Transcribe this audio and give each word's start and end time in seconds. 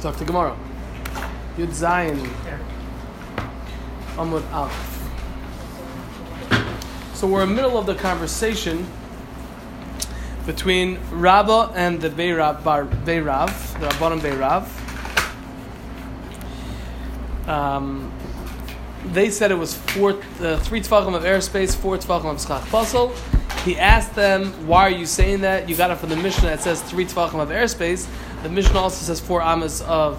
Talk 0.00 0.16
to 0.16 0.24
Gemara. 0.24 0.56
Yud 1.58 1.68
Zayin. 1.68 2.26
Amud 4.16 4.50
Aleph. 4.50 4.96
So 7.12 7.26
we're 7.26 7.42
in 7.42 7.50
the 7.50 7.54
middle 7.54 7.76
of 7.76 7.84
the 7.84 7.94
conversation 7.94 8.86
between 10.46 10.98
Rabba 11.10 11.72
and 11.74 12.00
the 12.00 12.08
Beirav, 12.08 12.64
Bar, 12.64 12.86
Beirav 12.86 13.78
the 13.78 13.88
Rabbanim 13.88 14.20
Beirav. 14.20 14.66
Um, 17.46 18.10
they 19.12 19.28
said 19.28 19.50
it 19.50 19.56
was 19.56 19.74
four, 19.74 20.12
uh, 20.40 20.56
three 20.60 20.80
tvachim 20.80 21.14
of 21.14 21.24
airspace, 21.24 21.76
four 21.76 21.98
tvachim 21.98 22.30
of 22.30 22.40
schach 22.40 22.62
pasul. 22.70 23.14
He 23.64 23.78
asked 23.78 24.14
them, 24.14 24.66
"Why 24.66 24.84
are 24.84 24.90
you 24.90 25.04
saying 25.04 25.42
that? 25.42 25.68
You 25.68 25.76
got 25.76 25.90
it 25.90 25.98
from 25.98 26.08
the 26.08 26.16
Mishnah 26.16 26.48
that 26.48 26.62
says 26.62 26.80
three 26.80 27.04
tvachim 27.04 27.38
of 27.40 27.50
airspace. 27.50 28.06
The 28.42 28.48
Mishnah 28.48 28.78
also 28.78 29.04
says 29.04 29.20
four 29.20 29.42
amas 29.42 29.82
of 29.82 30.16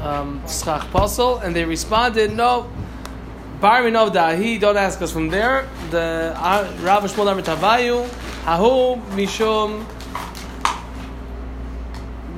um, 0.00 0.42
schach 0.46 0.90
pasul." 0.90 1.38
And 1.38 1.54
they 1.54 1.64
responded, 1.64 2.34
"No, 2.36 2.68
Bar 3.62 3.82
Minov 3.82 4.42
he 4.42 4.58
don't 4.58 4.76
ask 4.76 5.00
us 5.02 5.12
from 5.12 5.28
there. 5.28 5.68
The 5.90 6.34
uh, 6.36 6.68
Rav 6.80 7.04
Shmuel 7.04 7.30
Amar 7.30 7.42
Tavayu, 7.42 8.08
Hahu 8.42 9.00
Mishum 9.10 9.86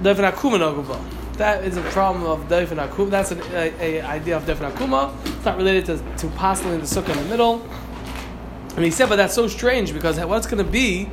Devin 0.02 0.27
Akuma. 0.27 1.02
That 1.38 1.65
is 1.65 1.79
a 1.79 1.80
problem 1.80 2.26
of 2.26 2.46
Devin 2.51 2.76
Akuma. 2.76 3.09
That's 3.09 3.30
an 3.30 3.40
a, 3.54 3.73
a 3.80 4.01
idea 4.02 4.37
of 4.37 4.46
Devin 4.46 4.70
Akuma. 4.70 5.15
It's 5.24 5.46
not 5.46 5.56
related 5.56 5.87
to, 5.87 6.16
to 6.18 6.29
passing 6.37 6.70
the 6.73 6.76
sukkah 6.80 7.16
in 7.16 7.16
the 7.16 7.30
middle. 7.30 7.66
And 8.76 8.84
he 8.84 8.90
said, 8.90 9.09
but 9.09 9.16
that's 9.16 9.34
so 9.34 9.48
strange 9.48 9.95
because 9.95 10.20
what's 10.20 10.46
going 10.46 10.62
to 10.62 10.70
be 10.70 11.09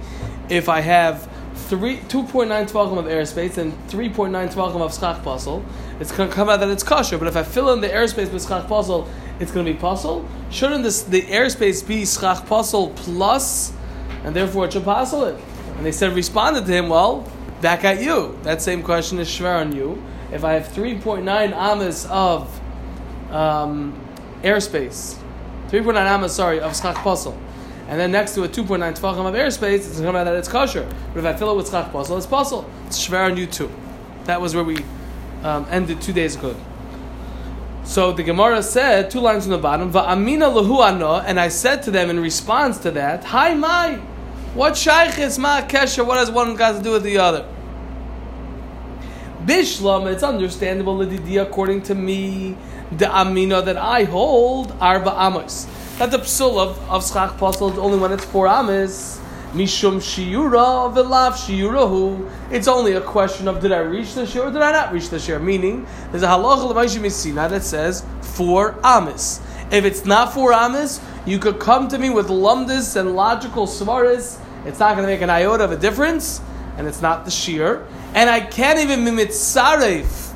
if 0.50 0.68
I 0.68 0.82
have 0.82 1.31
three, 1.72 2.00
2.9 2.00 2.50
tvachim 2.70 2.98
of 2.98 3.06
airspace 3.06 3.58
and 3.58 3.72
3.9 3.88 4.54
tvachim 4.54 4.82
of 4.82 4.94
schach 4.94 5.24
pasul? 5.24 5.64
It's 6.02 6.12
going 6.12 6.28
to 6.28 6.36
come 6.36 6.50
out 6.50 6.60
that 6.60 6.68
it's 6.68 6.84
kosher. 6.84 7.18
But 7.18 7.30
if 7.30 7.38
I 7.38 7.44
fill 7.44 7.72
in 7.72 7.80
the 7.80 7.88
airspace 7.88 8.30
with 8.30 8.46
schach 8.46 8.68
pasul, 8.68 9.08
it's 9.40 9.54
going 9.54 9.66
to 9.66 9.72
be 9.72 9.80
puzzle. 9.80 10.28
Shouldn't 10.50 10.84
this, 10.84 11.04
the 11.04 11.22
airspace 11.22 11.88
be 11.88 12.06
schach 12.06 12.46
pasul 12.46 12.90
plus, 12.90 13.72
and 14.26 14.36
therefore 14.36 14.66
it 14.66 14.74
should 14.74 14.84
puzzle 14.84 15.24
it? 15.24 15.40
And 15.78 15.86
they 15.86 15.94
said, 15.94 16.14
responded 16.14 16.66
to 16.66 16.74
him, 16.74 16.90
well, 16.90 17.26
back 17.62 17.86
at 17.86 18.02
you. 18.02 18.38
That 18.44 18.62
same 18.62 18.84
question 18.84 19.18
is 19.20 19.30
shver 19.30 19.62
on 19.62 19.74
you. 19.74 20.04
If 20.34 20.44
I 20.44 20.54
have 20.54 20.68
3.9 20.68 21.54
amas 21.54 22.06
of 22.08 22.62
um, 23.32 23.98
airspace, 24.44 25.18
3.9 25.70 25.96
amas, 25.96 26.36
sorry, 26.36 26.60
of 26.60 26.76
schach 26.76 26.98
pasul, 26.98 27.38
and 27.92 28.00
then 28.00 28.10
next 28.10 28.36
to 28.36 28.44
a 28.44 28.48
2.9 28.48 28.80
tefachim 28.98 29.28
of 29.28 29.36
airspace, 29.36 29.80
it's 29.80 30.00
going 30.00 30.04
to 30.04 30.08
come 30.08 30.16
out 30.16 30.24
that 30.24 30.36
it's 30.36 30.48
kosher. 30.48 30.88
But 31.14 31.20
if 31.20 31.26
I 31.26 31.34
fill 31.38 31.52
it 31.52 31.58
with 31.58 31.70
schach 31.70 31.92
pasul, 31.92 32.16
it's 32.16 32.26
puzzle. 32.26 32.66
It's 32.88 33.06
shver 33.06 33.30
on 33.30 33.36
you 33.36 33.46
too. 33.46 33.70
That 34.24 34.40
was 34.40 34.56
where 34.56 34.64
we 34.64 34.78
um, 35.44 35.68
ended 35.70 36.02
two 36.02 36.14
days 36.14 36.38
ago. 36.38 36.56
So 37.84 38.14
the 38.14 38.24
Gemara 38.24 38.64
said, 38.64 39.12
two 39.12 39.20
lines 39.20 39.44
from 39.44 39.52
the 39.52 39.58
bottom, 39.58 39.92
Va'amina 39.92 40.54
lahu 40.54 40.82
ano, 40.82 41.16
and 41.16 41.38
I 41.38 41.50
said 41.50 41.84
to 41.84 41.92
them 41.92 42.10
in 42.10 42.22
response 42.22 42.78
to 42.80 42.92
that, 42.92 43.26
Hi 43.26 43.56
my, 43.56 43.96
what 44.54 44.78
shaykh 44.78 45.20
is 45.20 45.38
ma 45.38 45.60
kesha, 45.60 46.08
what 46.08 46.18
has 46.18 46.32
one 46.32 46.56
got 46.56 46.78
to 46.78 46.82
do 46.82 46.94
with 46.94 47.04
the 47.04 47.18
other? 47.18 47.46
Bishlam, 49.44 50.10
it's 50.10 50.24
understandable, 50.24 51.02
according 51.42 51.82
to 51.82 51.96
me, 51.96 52.56
the 52.94 53.14
Amina 53.14 53.62
that 53.64 53.76
I 53.76 54.06
hold, 54.06 54.72
Arba 54.80 55.14
Amos. 55.20 55.68
That 55.98 56.12
the 56.12 56.20
psul 56.20 56.58
of, 56.58 56.80
of 56.90 57.08
Schach 57.08 57.38
Pasal 57.38 57.74
is 57.74 57.78
only 57.78 58.00
when 58.00 58.12
it's 58.12 58.26
four 58.26 58.48
Amos. 58.48 59.20
Mishum 59.54 59.98
Shiura 59.98 60.94
Vilav 60.94 61.34
Shiurahu. 61.34 62.30
It's 62.52 62.70
only 62.70 62.94
a 62.94 63.02
question 63.02 63.50
of 63.50 63.60
did 63.62 63.74
I 63.74 63.80
reach 63.80 64.14
the 64.14 64.26
share 64.26 64.44
or 64.44 64.52
did 64.52 64.62
I 64.62 64.72
not 64.72 64.94
reach 64.94 65.10
the 65.10 65.20
share? 65.20 65.40
Meaning, 65.40 65.86
there's 66.10 66.24
a 66.24 66.28
halacha 66.28 66.70
l'mayshim 66.70 67.50
that 67.50 67.64
says 67.64 68.06
four 68.22 68.80
amis. 68.84 69.42
If 69.70 69.84
it's 69.84 70.06
not 70.06 70.34
four 70.34 70.54
amis, 70.54 71.02
you 71.26 71.38
could 71.38 71.60
come 71.60 71.90
to 71.90 71.98
me 71.98 72.10
with 72.10 72.28
lumdis 72.28 72.96
and 72.96 73.14
logical 73.14 73.68
svaris. 73.68 74.40
It's 74.66 74.80
not 74.80 74.96
going 74.96 75.06
to 75.06 75.14
make 75.14 75.22
an 75.22 75.30
iota 75.30 75.66
of 75.66 75.72
a 75.72 75.78
difference, 75.78 76.40
and 76.78 76.88
it's 76.88 77.02
not 77.02 77.26
the 77.26 77.32
shear. 77.32 77.86
And 78.14 78.30
I 78.30 78.40
can't 78.40 78.80
even 78.80 79.02
mimitzaref 79.02 80.34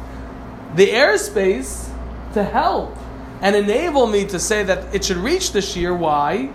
the 0.76 0.88
airspace 0.88 1.90
to 2.34 2.44
help 2.44 2.98
and 3.46 3.56
enable 3.56 4.08
me 4.08 4.26
to 4.26 4.40
say 4.40 4.64
that 4.64 4.96
it 4.96 5.06
should 5.06 5.18
reach 5.18 5.52
the 5.52 5.62
shear. 5.62 5.94
Why? 5.94 6.50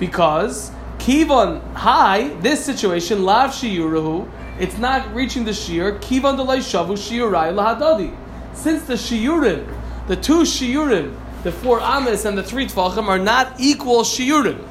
Because 0.00 0.72
Kivon 0.98 1.62
high, 1.74 2.30
this 2.40 2.64
situation, 2.64 3.22
lav 3.22 3.50
shiyurahu, 3.50 4.28
it's 4.58 4.76
not 4.76 5.14
reaching 5.14 5.44
the 5.44 5.54
shear. 5.54 6.00
Kivon 6.00 6.36
delay 6.36 6.58
shavu 6.58 6.96
shiurai 6.98 7.54
lahadodi. 7.54 8.12
Since 8.54 8.82
the 8.86 8.94
shiurim, 8.94 9.72
the 10.08 10.16
two 10.16 10.40
shiurim, 10.40 11.16
the 11.44 11.52
four 11.52 11.80
amis 11.80 12.24
and 12.24 12.36
the 12.36 12.42
three 12.42 12.66
tfachim 12.66 13.06
are 13.06 13.20
not 13.20 13.54
equal 13.60 14.02
shiurim. 14.02 14.66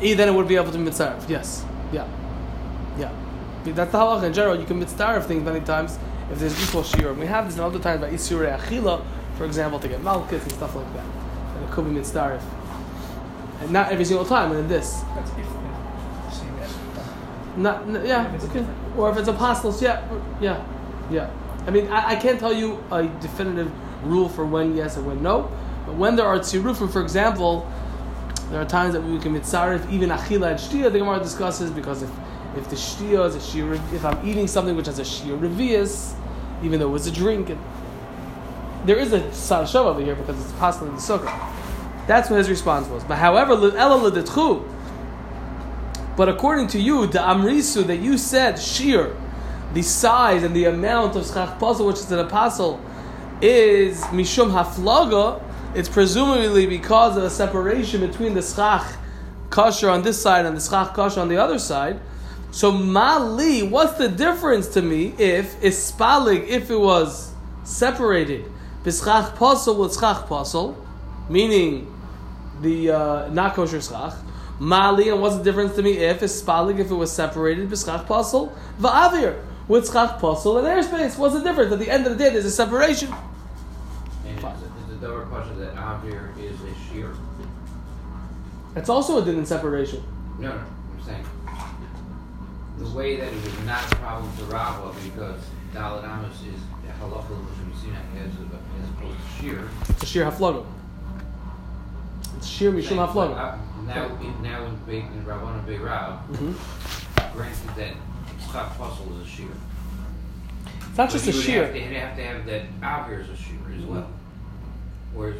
Then 0.00 0.26
it 0.26 0.34
would 0.34 0.48
be 0.48 0.56
able 0.56 0.72
to 0.72 0.78
be 0.78 0.84
mitzaref. 0.84 1.28
Yes, 1.28 1.66
yeah, 1.92 2.08
yeah. 2.98 3.25
That's 3.72 3.92
the 3.92 3.98
halacha 3.98 4.24
in 4.24 4.32
general. 4.32 4.58
You 4.58 4.66
can 4.66 4.82
mitzaref 4.82 5.24
things 5.24 5.44
many 5.44 5.60
times 5.60 5.98
if 6.30 6.38
there's 6.38 6.68
equal 6.68 6.82
shiurim. 6.82 7.18
We 7.18 7.26
have 7.26 7.46
this 7.46 7.56
in 7.56 7.62
other 7.62 7.78
times 7.78 8.00
by 8.00 8.10
isurei 8.10 8.58
achila 8.58 9.02
for 9.36 9.44
example, 9.44 9.78
to 9.78 9.88
get 9.88 10.02
malchus 10.02 10.42
and 10.42 10.52
stuff 10.52 10.74
like 10.74 10.92
that. 10.94 11.04
And 11.04 11.64
it 11.64 11.70
could 11.70 11.84
be 11.84 12.00
mitzdarif. 12.00 12.40
And 13.60 13.70
not 13.70 13.92
every 13.92 14.04
single 14.04 14.24
time, 14.24 14.50
and 14.50 14.60
in 14.60 14.68
this. 14.68 15.02
That's 15.14 15.30
if 15.30 15.46
Not, 17.56 17.82
n- 17.82 18.02
yeah, 18.04 18.34
If 18.34 18.44
okay. 18.44 18.66
Or 18.96 19.10
if 19.10 19.18
it's 19.18 19.28
apostles, 19.28 19.82
yeah, 19.82 20.06
yeah, 20.40 20.64
yeah. 21.10 21.30
I 21.66 21.70
mean, 21.70 21.88
I, 21.88 22.12
I 22.12 22.16
can't 22.16 22.38
tell 22.38 22.52
you 22.52 22.82
a 22.90 23.06
definitive 23.20 23.70
rule 24.04 24.28
for 24.28 24.44
when 24.46 24.76
yes 24.76 24.96
and 24.96 25.06
when 25.06 25.22
no, 25.22 25.50
but 25.84 25.94
when 25.94 26.16
there 26.16 26.26
are 26.26 26.38
tzirufim, 26.38 26.90
for 26.90 27.02
example, 27.02 27.70
there 28.50 28.60
are 28.60 28.66
times 28.66 28.94
that 28.94 29.02
we 29.02 29.18
can 29.18 29.34
mitzarif 29.34 29.90
even 29.90 30.10
achila 30.10 30.50
and 30.50 30.60
shtia. 30.60 30.92
The 30.92 30.98
Gemara 30.98 31.18
discusses 31.18 31.70
because 31.70 32.02
if 32.02 32.10
if 32.56 32.68
the 32.70 32.76
shtia 32.76 33.26
is 33.26 33.34
a 33.34 33.40
shir, 33.40 33.74
if 33.94 34.04
I'm 34.04 34.26
eating 34.26 34.46
something 34.46 34.76
which 34.76 34.86
has 34.86 34.98
a 34.98 35.04
shir 35.04 35.36
revius, 35.36 36.14
even 36.62 36.80
though 36.80 36.88
it 36.88 36.92
was 36.92 37.06
a 37.06 37.12
drink, 37.12 37.50
and 37.50 37.60
there 38.84 38.96
is 38.98 39.12
a 39.12 39.20
sarashav 39.20 39.84
over 39.86 40.00
here 40.00 40.14
because 40.14 40.40
it's 40.42 40.52
possible 40.52 40.88
in 40.88 40.94
the 40.94 41.00
sukkah. 41.00 41.52
That's 42.06 42.30
what 42.30 42.36
his 42.38 42.48
response 42.48 42.88
was. 42.88 43.02
But 43.04 43.16
however. 43.16 43.56
But 46.16 46.28
according 46.28 46.68
to 46.68 46.80
you, 46.80 47.06
the 47.06 47.18
amrisu 47.18 47.86
that 47.88 47.96
you 47.96 48.16
said 48.16 48.58
shir, 48.58 49.14
the 49.74 49.82
size 49.82 50.42
and 50.44 50.54
the 50.54 50.64
amount 50.64 51.16
of 51.16 51.26
schach 51.26 51.58
pasul, 51.58 51.86
which 51.88 51.96
is 51.96 52.10
an 52.12 52.20
apostle, 52.20 52.80
is 53.42 54.00
mishum 54.04 54.50
haflaga. 54.50 55.42
It's 55.74 55.88
presumably 55.88 56.66
because 56.66 57.16
of 57.18 57.24
a 57.24 57.30
separation 57.30 58.00
between 58.00 58.34
the 58.34 58.42
schach 58.42 58.96
kosher 59.50 59.90
on 59.90 60.02
this 60.02 60.20
side 60.20 60.46
and 60.46 60.56
the 60.56 60.60
schach 60.60 60.94
kosher 60.94 61.20
on 61.20 61.28
the 61.28 61.36
other 61.36 61.58
side. 61.58 62.00
So 62.56 62.72
mali, 62.72 63.62
what's 63.62 63.98
the 63.98 64.08
difference 64.08 64.68
to 64.68 64.80
me 64.80 65.12
if 65.18 65.60
ispalig, 65.60 66.48
if 66.48 66.70
it 66.70 66.80
was 66.80 67.34
separated, 67.64 68.50
bischach 68.82 69.36
puzzle 69.36 69.76
with 69.76 69.92
schach 69.92 70.26
pasul, 70.26 70.74
meaning 71.28 71.86
the 72.62 72.92
uh, 72.92 73.28
not 73.28 73.52
kosher 73.52 73.82
schach. 73.82 74.14
Mali, 74.58 75.10
and 75.10 75.20
what's 75.20 75.36
the 75.36 75.44
difference 75.44 75.76
to 75.76 75.82
me 75.82 75.98
if 75.98 76.20
ispalig, 76.20 76.78
if 76.78 76.90
it 76.90 76.94
was 76.94 77.12
separated, 77.12 77.68
bischach 77.68 78.06
puzzle, 78.06 78.56
va'avir 78.80 79.38
with 79.68 79.92
schach 79.92 80.18
pasul 80.18 80.56
and 80.56 80.66
airspace. 80.66 81.18
What's 81.18 81.34
the 81.34 81.42
difference? 81.42 81.70
At 81.74 81.78
the 81.78 81.90
end 81.90 82.06
of 82.06 82.16
the 82.16 82.24
day, 82.24 82.30
there's 82.30 82.46
a 82.46 82.50
separation. 82.50 83.12
And 84.26 84.38
is 84.38 84.42
it- 84.42 84.48
is 84.48 84.98
the 84.98 85.06
double 85.06 85.26
question 85.26 85.60
that 85.60 85.74
Avir 85.76 86.34
is 86.38 86.58
a 86.62 86.72
shear? 86.90 87.12
It's 88.74 88.88
also 88.88 89.20
a 89.20 89.22
din 89.26 89.36
in 89.36 89.44
separation. 89.44 90.02
No, 90.38 90.48
no, 90.48 90.54
I'm 90.54 91.04
saying 91.04 91.35
the 92.78 92.88
way 92.90 93.16
that 93.16 93.28
it 93.32 93.34
was 93.44 93.58
not 93.64 93.90
a 93.92 93.96
problem 93.96 94.30
to 94.36 94.44
Rava 94.44 94.92
because 95.02 95.40
Dalit 95.72 96.04
Amos 96.04 96.36
is 96.42 96.60
halacha 97.00 97.30
l'mishum 97.30 97.94
as, 98.16 98.32
as 98.32 98.90
opposed 98.90 99.18
to 99.18 99.42
shear. 99.42 99.68
It's 99.88 100.02
a 100.02 100.06
sheer 100.06 100.24
haflaga. 100.30 100.64
It's 102.36 102.46
sheer 102.46 102.72
mishum 102.72 102.96
But, 103.14 103.32
uh, 103.32 103.58
Now, 103.86 104.16
in, 104.20 104.42
now 104.42 104.64
in 104.66 104.76
Beit 104.86 105.04
in 105.04 105.24
Rabban 105.24 105.58
and 105.58 105.66
Beit 105.66 105.80
Rav, 105.80 106.20
Mm-hmm. 106.30 107.36
granted 107.36 107.74
that 107.76 107.92
Tzchak 108.40 108.76
Puzzle 108.76 109.20
is 109.20 109.26
a 109.26 109.30
shear. 109.30 109.46
It's 110.66 110.98
not 110.98 111.08
But 111.08 111.10
just 111.10 111.26
a 111.28 111.32
sheer. 111.32 111.64
Have 111.64 111.72
to, 111.74 111.78
you'd 111.80 111.92
have 111.96 112.16
to 112.16 112.24
have 112.24 112.46
that 112.46 112.80
Avir 112.80 113.22
as 113.22 113.30
a 113.30 113.36
shear 113.36 113.58
as 113.76 113.84
well. 113.84 114.10
Whereas, 115.14 115.36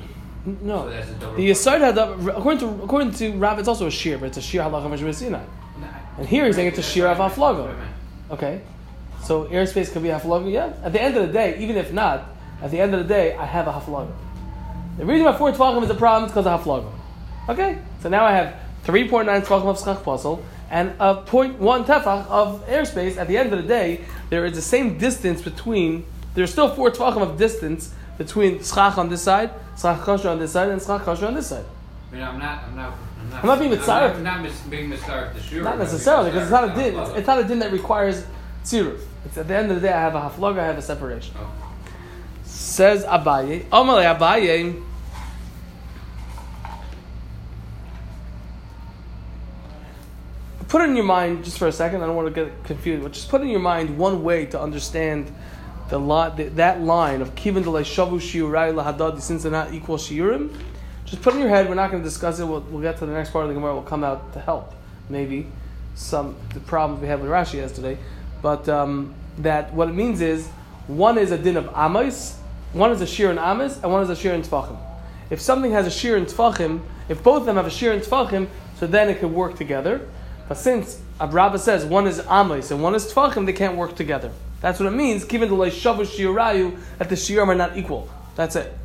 No, 0.62 0.84
So 0.84 0.90
that's 0.90 1.10
a 1.10 1.14
double 1.14 1.36
the 1.36 1.50
Yisod 1.50 1.80
had 1.80 1.98
according 1.98 2.60
to 2.60 2.82
according 2.84 3.10
to 3.12 3.32
Rav, 3.32 3.58
it's 3.58 3.68
also 3.68 3.86
a 3.86 3.90
shear, 3.90 4.18
but 4.18 4.26
it's 4.26 4.36
a 4.38 4.42
sheer 4.42 4.62
halacha 4.62 4.88
mishum 4.90 5.14
Sinai. 5.14 5.44
And 6.18 6.26
here 6.26 6.46
he's 6.46 6.56
saying 6.56 6.68
it's 6.68 6.78
a 6.78 6.82
shear 6.82 7.06
of 7.06 7.18
haflaga. 7.18 7.76
Okay, 8.30 8.60
so 9.22 9.44
airspace 9.46 9.92
could 9.92 10.02
be 10.02 10.08
haflaga. 10.08 10.50
Yeah. 10.50 10.72
At 10.82 10.92
the 10.92 11.02
end 11.02 11.16
of 11.16 11.26
the 11.26 11.32
day, 11.32 11.58
even 11.58 11.76
if 11.76 11.92
not, 11.92 12.24
at 12.62 12.70
the 12.70 12.80
end 12.80 12.94
of 12.94 13.06
the 13.06 13.08
day, 13.08 13.36
I 13.36 13.44
have 13.44 13.66
a 13.66 13.72
haflaga. 13.72 14.12
The 14.98 15.04
reason 15.04 15.26
why 15.26 15.36
four 15.36 15.52
tvachim 15.52 15.82
is 15.82 15.90
a 15.90 15.94
problem 15.94 16.24
is 16.24 16.32
because 16.32 16.46
of 16.46 16.64
haflaga. 16.64 16.90
Okay, 17.48 17.78
so 18.02 18.08
now 18.08 18.24
I 18.24 18.32
have 18.32 18.56
three 18.84 19.08
point 19.08 19.26
nine 19.26 19.42
tvachim 19.42 19.66
of 19.66 19.78
schach 19.78 20.02
pasul 20.02 20.42
and 20.70 20.90
a 20.98 21.22
0.1 21.26 21.86
tefach 21.86 22.26
of 22.26 22.66
airspace, 22.66 23.16
at 23.16 23.28
the 23.28 23.36
end 23.36 23.52
of 23.52 23.62
the 23.62 23.68
day, 23.68 24.00
there 24.30 24.44
is 24.44 24.54
the 24.54 24.62
same 24.62 24.98
distance 24.98 25.40
between, 25.40 26.04
there's 26.34 26.50
still 26.50 26.74
four 26.74 26.90
tefachim 26.90 27.22
of 27.22 27.38
distance 27.38 27.94
between 28.18 28.62
schach 28.62 28.98
on 28.98 29.08
this 29.08 29.22
side, 29.22 29.50
schach 29.78 30.00
kosher 30.00 30.28
on 30.28 30.38
this 30.38 30.52
side, 30.52 30.70
and 30.70 30.82
schach 30.82 31.02
kosher 31.02 31.26
on 31.26 31.34
this 31.34 31.48
side. 31.48 31.64
Mean, 32.16 32.24
I'm 32.24 32.38
not, 32.38 32.64
I'm 32.64 32.76
not, 32.76 32.94
I'm 33.20 33.28
not. 33.30 33.40
I'm 33.40 33.46
not 33.46 33.58
being 33.58 33.72
I'm 33.72 33.78
mitzaref. 33.78 34.12
not, 34.14 34.22
not 34.22 34.42
mis- 34.42 34.60
being 34.62 34.90
mitzaref 34.90 35.50
the. 35.50 35.60
Not 35.60 35.78
necessarily, 35.78 36.30
because 36.30 36.44
it's 36.44 36.50
not 36.50 36.64
a 36.64 36.74
din. 36.74 36.98
It's, 36.98 37.10
it's 37.10 37.26
not 37.26 37.40
a 37.40 37.44
din 37.44 37.58
that 37.58 37.72
requires 37.72 38.24
tziruf. 38.64 39.02
It's 39.26 39.36
at 39.36 39.48
the 39.48 39.54
end 39.54 39.70
of 39.70 39.82
the 39.82 39.86
day, 39.86 39.92
I 39.92 40.00
have 40.00 40.14
a 40.14 40.20
haflaga, 40.20 40.60
I 40.60 40.64
have 40.64 40.78
a 40.78 40.82
separation. 40.82 41.34
Oh. 41.38 41.52
Says 42.44 43.04
Abaye, 43.04 43.64
Omale 43.64 44.16
Abaye. 44.16 44.82
Put 50.68 50.80
it 50.80 50.88
in 50.88 50.96
your 50.96 51.04
mind 51.04 51.44
just 51.44 51.58
for 51.58 51.68
a 51.68 51.72
second. 51.72 52.02
I 52.02 52.06
don't 52.06 52.16
want 52.16 52.34
to 52.34 52.44
get 52.46 52.64
confused, 52.64 53.02
but 53.02 53.12
just 53.12 53.28
put 53.28 53.42
in 53.42 53.48
your 53.48 53.60
mind 53.60 53.98
one 53.98 54.22
way 54.24 54.46
to 54.46 54.60
understand 54.60 55.30
the 55.90 55.98
lot 55.98 56.38
that 56.38 56.80
line 56.80 57.20
of 57.20 57.34
kivin 57.34 57.62
de 57.62 57.70
shavu 57.70 58.18
shiurai 58.18 58.72
lahadadi 58.72 59.20
since 59.20 59.42
they're 59.42 59.52
not 59.52 59.74
equal 59.74 59.98
shiurim. 59.98 60.56
Just 61.06 61.22
put 61.22 61.34
in 61.34 61.40
your 61.40 61.48
head. 61.48 61.68
We're 61.68 61.76
not 61.76 61.90
going 61.90 62.02
to 62.02 62.08
discuss 62.08 62.40
it. 62.40 62.44
We'll, 62.44 62.60
we'll 62.60 62.82
get 62.82 62.98
to 62.98 63.06
the 63.06 63.12
next 63.12 63.30
part 63.30 63.44
of 63.44 63.48
the 63.48 63.54
gemara. 63.54 63.74
We'll 63.74 63.84
come 63.84 64.04
out 64.04 64.32
to 64.32 64.40
help 64.40 64.74
maybe 65.08 65.46
some 65.94 66.36
the 66.52 66.60
problems 66.60 67.00
we 67.00 67.08
had 67.08 67.20
with 67.20 67.30
Rashi 67.30 67.54
yesterday, 67.54 67.96
but 68.42 68.68
um, 68.68 69.14
that 69.38 69.72
what 69.72 69.88
it 69.88 69.94
means 69.94 70.20
is 70.20 70.46
one 70.88 71.16
is 71.16 71.30
a 71.30 71.38
din 71.38 71.56
of 71.56 71.70
amos, 71.74 72.38
one 72.72 72.90
is 72.90 73.00
a 73.00 73.06
shir 73.06 73.30
in 73.30 73.38
amos, 73.38 73.80
and 73.82 73.90
one 73.90 74.02
is 74.02 74.10
a 74.10 74.16
shir 74.16 74.34
in 74.34 74.42
tfachim. 74.42 74.76
If 75.30 75.40
something 75.40 75.72
has 75.72 75.86
a 75.86 75.90
shir 75.90 76.16
in 76.16 76.26
tfachim, 76.26 76.82
if 77.08 77.22
both 77.22 77.40
of 77.40 77.46
them 77.46 77.56
have 77.56 77.66
a 77.66 77.70
shir 77.70 77.92
in 77.92 78.00
tfachim, 78.00 78.48
so 78.78 78.86
then 78.86 79.08
it 79.08 79.20
could 79.20 79.32
work 79.32 79.56
together. 79.56 80.06
But 80.48 80.58
since 80.58 81.00
Abrabba 81.18 81.58
says 81.58 81.84
one 81.84 82.06
is 82.06 82.20
amos 82.30 82.70
and 82.70 82.82
one 82.82 82.94
is 82.94 83.10
tfachim, 83.10 83.46
they 83.46 83.52
can't 83.52 83.76
work 83.76 83.96
together. 83.96 84.32
That's 84.60 84.78
what 84.78 84.86
it 84.86 84.96
means. 84.96 85.24
Given 85.24 85.48
the 85.48 85.56
shavu 85.56 86.04
shiurayu, 86.04 86.78
that 86.98 87.08
the 87.08 87.14
shiurim 87.14 87.48
are 87.48 87.54
not 87.54 87.76
equal. 87.76 88.08
That's 88.36 88.56
it. 88.56 88.76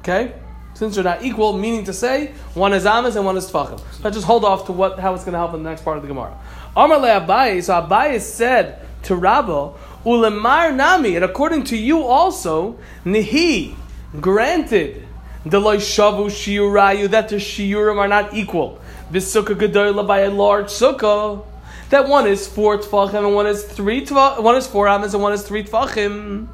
Okay. 0.00 0.32
Since 0.74 0.94
they're 0.94 1.04
not 1.04 1.22
equal, 1.22 1.52
meaning 1.52 1.84
to 1.84 1.92
say 1.92 2.32
one 2.54 2.72
is 2.72 2.86
amos 2.86 3.16
and 3.16 3.26
one 3.26 3.36
is 3.36 3.50
tfachim. 3.50 3.82
Let's 4.02 4.16
just 4.16 4.26
hold 4.26 4.44
off 4.44 4.66
to 4.66 4.72
what 4.72 4.98
how 4.98 5.14
it's 5.14 5.24
going 5.24 5.32
to 5.32 5.38
help 5.38 5.54
in 5.54 5.62
the 5.62 5.68
next 5.68 5.84
part 5.84 5.96
of 5.96 6.02
the 6.02 6.08
Gemara. 6.08 6.36
Amar 6.76 6.98
le 6.98 7.08
Abaye. 7.08 7.62
So 7.62 7.74
Abaye 7.74 8.20
said 8.20 8.86
to 9.04 9.16
Rabba, 9.16 9.72
Ulemar 10.04 10.74
nami, 10.74 11.16
and 11.16 11.24
according 11.24 11.64
to 11.64 11.76
you 11.76 12.02
also, 12.02 12.78
nihi 13.04 13.74
granted 14.20 15.06
the 15.44 15.60
shavu 15.60 16.26
shiurayu 16.26 17.08
that 17.10 17.28
the 17.28 17.36
shiurim 17.36 17.96
are 17.98 18.08
not 18.08 18.34
equal. 18.34 18.80
This 19.10 19.34
sukkah 19.34 19.54
gedola 19.54 20.06
by 20.06 20.20
a 20.20 20.30
large 20.30 20.66
sukkah. 20.66 21.44
That 21.90 22.06
one 22.06 22.26
is 22.28 22.46
four 22.46 22.78
tfachim 22.78 23.26
and 23.26 23.34
one 23.34 23.46
is 23.46 23.64
three 23.64 24.06
tfachim, 24.06 24.42
one 24.42 24.56
is 24.56 24.66
four 24.66 24.88
amos 24.88 25.12
and 25.12 25.22
one 25.22 25.32
is 25.32 25.42
three 25.42 25.64
tfachim. 25.64 26.48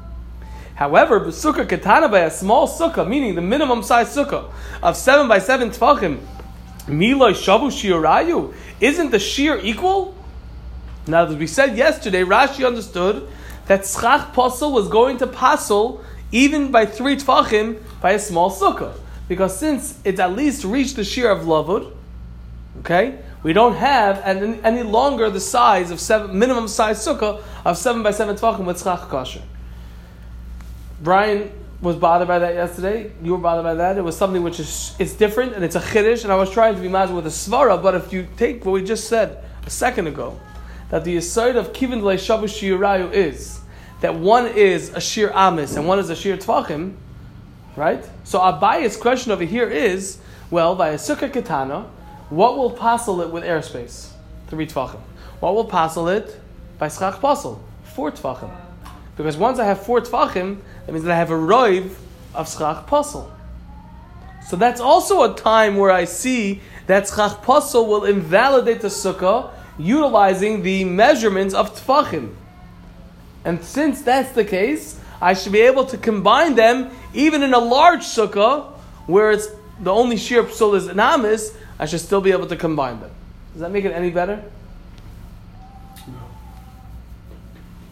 However, 0.77 1.19
sukkah 1.21 1.67
katana 1.67 2.07
by 2.07 2.19
a 2.19 2.29
small 2.29 2.67
sukkah, 2.67 3.07
meaning 3.07 3.33
the 3.33 3.41
minimum 3.41 3.81
size 3.81 4.15
sukkah 4.15 4.51
of 4.83 4.95
seven 4.95 5.27
by 5.27 5.39
seven 5.39 5.71
tfachim, 5.71 6.19
miloi 6.85 7.33
shavu 7.33 7.71
shiurayu, 7.71 8.53
isn't 8.79 9.09
the 9.09 9.17
shear 9.17 9.57
equal? 9.57 10.15
Now, 11.07 11.25
as 11.25 11.35
we 11.35 11.47
said 11.47 11.75
yesterday, 11.75 12.21
Rashi 12.21 12.63
understood 12.63 13.27
that 13.65 13.87
schach 13.87 14.35
posel 14.35 14.71
was 14.71 14.87
going 14.87 15.17
to 15.17 15.25
pasel 15.25 16.03
even 16.31 16.71
by 16.71 16.85
three 16.85 17.15
tfachim 17.15 17.81
by 17.99 18.11
a 18.11 18.19
small 18.19 18.51
sukkah, 18.51 18.93
because 19.27 19.57
since 19.57 19.99
it 20.03 20.19
at 20.19 20.33
least 20.33 20.63
reached 20.63 20.95
the 20.95 21.03
shear 21.03 21.31
of 21.31 21.45
lavud, 21.45 21.91
okay, 22.81 23.17
we 23.41 23.51
don't 23.51 23.77
have 23.77 24.21
any, 24.23 24.83
longer 24.83 25.31
the 25.31 25.39
size 25.39 25.89
of 25.89 25.99
seven 25.99 26.37
minimum 26.37 26.67
size 26.67 27.03
sukkah 27.03 27.41
of 27.65 27.79
seven 27.79 28.03
by 28.03 28.11
seven 28.11 28.35
tfachim 28.35 28.65
with 28.65 28.79
schach 28.79 29.09
kosher. 29.09 29.41
Brian 31.01 31.51
was 31.81 31.95
bothered 31.95 32.27
by 32.27 32.39
that 32.39 32.55
yesterday. 32.55 33.11
You 33.21 33.33
were 33.33 33.37
bothered 33.37 33.63
by 33.63 33.75
that. 33.75 33.97
It 33.97 34.01
was 34.01 34.17
something 34.17 34.41
which 34.41 34.59
is 34.59 34.95
it's 34.97 35.13
different 35.13 35.53
and 35.53 35.63
it's 35.63 35.75
a 35.75 35.79
chiddush. 35.79 36.23
And 36.23 36.31
I 36.31 36.35
was 36.35 36.49
trying 36.49 36.75
to 36.75 36.81
be 36.81 36.87
mazal 36.87 37.15
with 37.15 37.27
a 37.27 37.29
svara, 37.29 37.81
but 37.81 37.95
if 37.95 38.11
you 38.11 38.27
take 38.37 38.65
what 38.65 38.71
we 38.71 38.83
just 38.83 39.07
said 39.07 39.43
a 39.65 39.69
second 39.69 40.07
ago, 40.07 40.39
that 40.89 41.03
the 41.03 41.17
aside 41.17 41.55
of 41.55 41.73
kivin 41.73 42.01
shavu 42.01 42.45
shiurayu 42.45 43.11
is 43.11 43.61
that 44.01 44.15
one 44.15 44.47
is 44.47 44.89
a 44.93 45.01
shir 45.01 45.31
amis 45.33 45.75
and 45.75 45.87
one 45.87 45.99
is 45.99 46.09
a 46.09 46.15
shir 46.15 46.37
tvachim, 46.37 46.95
right? 47.75 48.07
So 48.23 48.39
Abaye's 48.39 48.97
question 48.97 49.31
over 49.31 49.43
here 49.43 49.69
is, 49.69 50.19
well, 50.49 50.75
by 50.75 50.89
a 50.89 50.95
sukkah 50.95 51.31
katana, 51.31 51.89
what 52.29 52.57
will 52.57 52.71
passel 52.71 53.21
it 53.21 53.31
with 53.31 53.43
airspace? 53.43 54.09
Three 54.47 54.67
tvachim. 54.67 54.99
What 55.39 55.55
will 55.55 55.65
passel 55.65 56.07
it 56.07 56.39
by 56.77 56.89
schach 56.89 57.19
passel? 57.21 57.63
Four 57.83 58.11
tvachim. 58.11 58.51
Because 59.15 59.35
once 59.35 59.59
I 59.59 59.65
have 59.65 59.81
four 59.83 60.01
tvachim, 60.01 60.59
that 60.87 60.93
means 60.93 61.03
that 61.03 61.11
I 61.11 61.17
have 61.17 61.31
a 61.31 61.35
roiv 61.35 61.91
of 62.33 62.49
schach 62.49 62.87
pasel. 62.87 63.29
So 64.47 64.55
that's 64.55 64.79
also 64.79 65.29
a 65.29 65.35
time 65.35 65.75
where 65.75 65.91
I 65.91 66.05
see 66.05 66.61
that 66.87 67.09
schach 67.09 67.43
pasel 67.43 67.85
will 67.85 68.05
invalidate 68.05 68.79
the 68.79 68.87
sukkah 68.87 69.51
utilizing 69.77 70.63
the 70.63 70.85
measurements 70.85 71.53
of 71.53 71.75
tfachim. 71.75 72.33
And 73.43 73.61
since 73.61 74.01
that's 74.01 74.31
the 74.31 74.45
case, 74.45 74.97
I 75.21 75.33
should 75.33 75.51
be 75.51 75.59
able 75.59 75.85
to 75.87 75.97
combine 75.97 76.55
them 76.55 76.91
even 77.13 77.43
in 77.43 77.53
a 77.53 77.59
large 77.59 78.03
sukkah 78.03 78.71
where 79.07 79.31
it's 79.31 79.49
the 79.81 79.91
only 79.91 80.15
sheer 80.15 80.43
psul 80.43 80.75
is 80.75 80.87
an 80.87 81.01
amis, 81.01 81.53
I 81.77 81.85
should 81.85 81.99
still 81.99 82.21
be 82.21 82.31
able 82.31 82.47
to 82.47 82.55
combine 82.55 83.01
them. 83.01 83.11
Does 83.51 83.59
that 83.59 83.71
make 83.71 83.83
it 83.83 83.91
any 83.91 84.09
better? 84.09 84.41
No. 86.07 86.13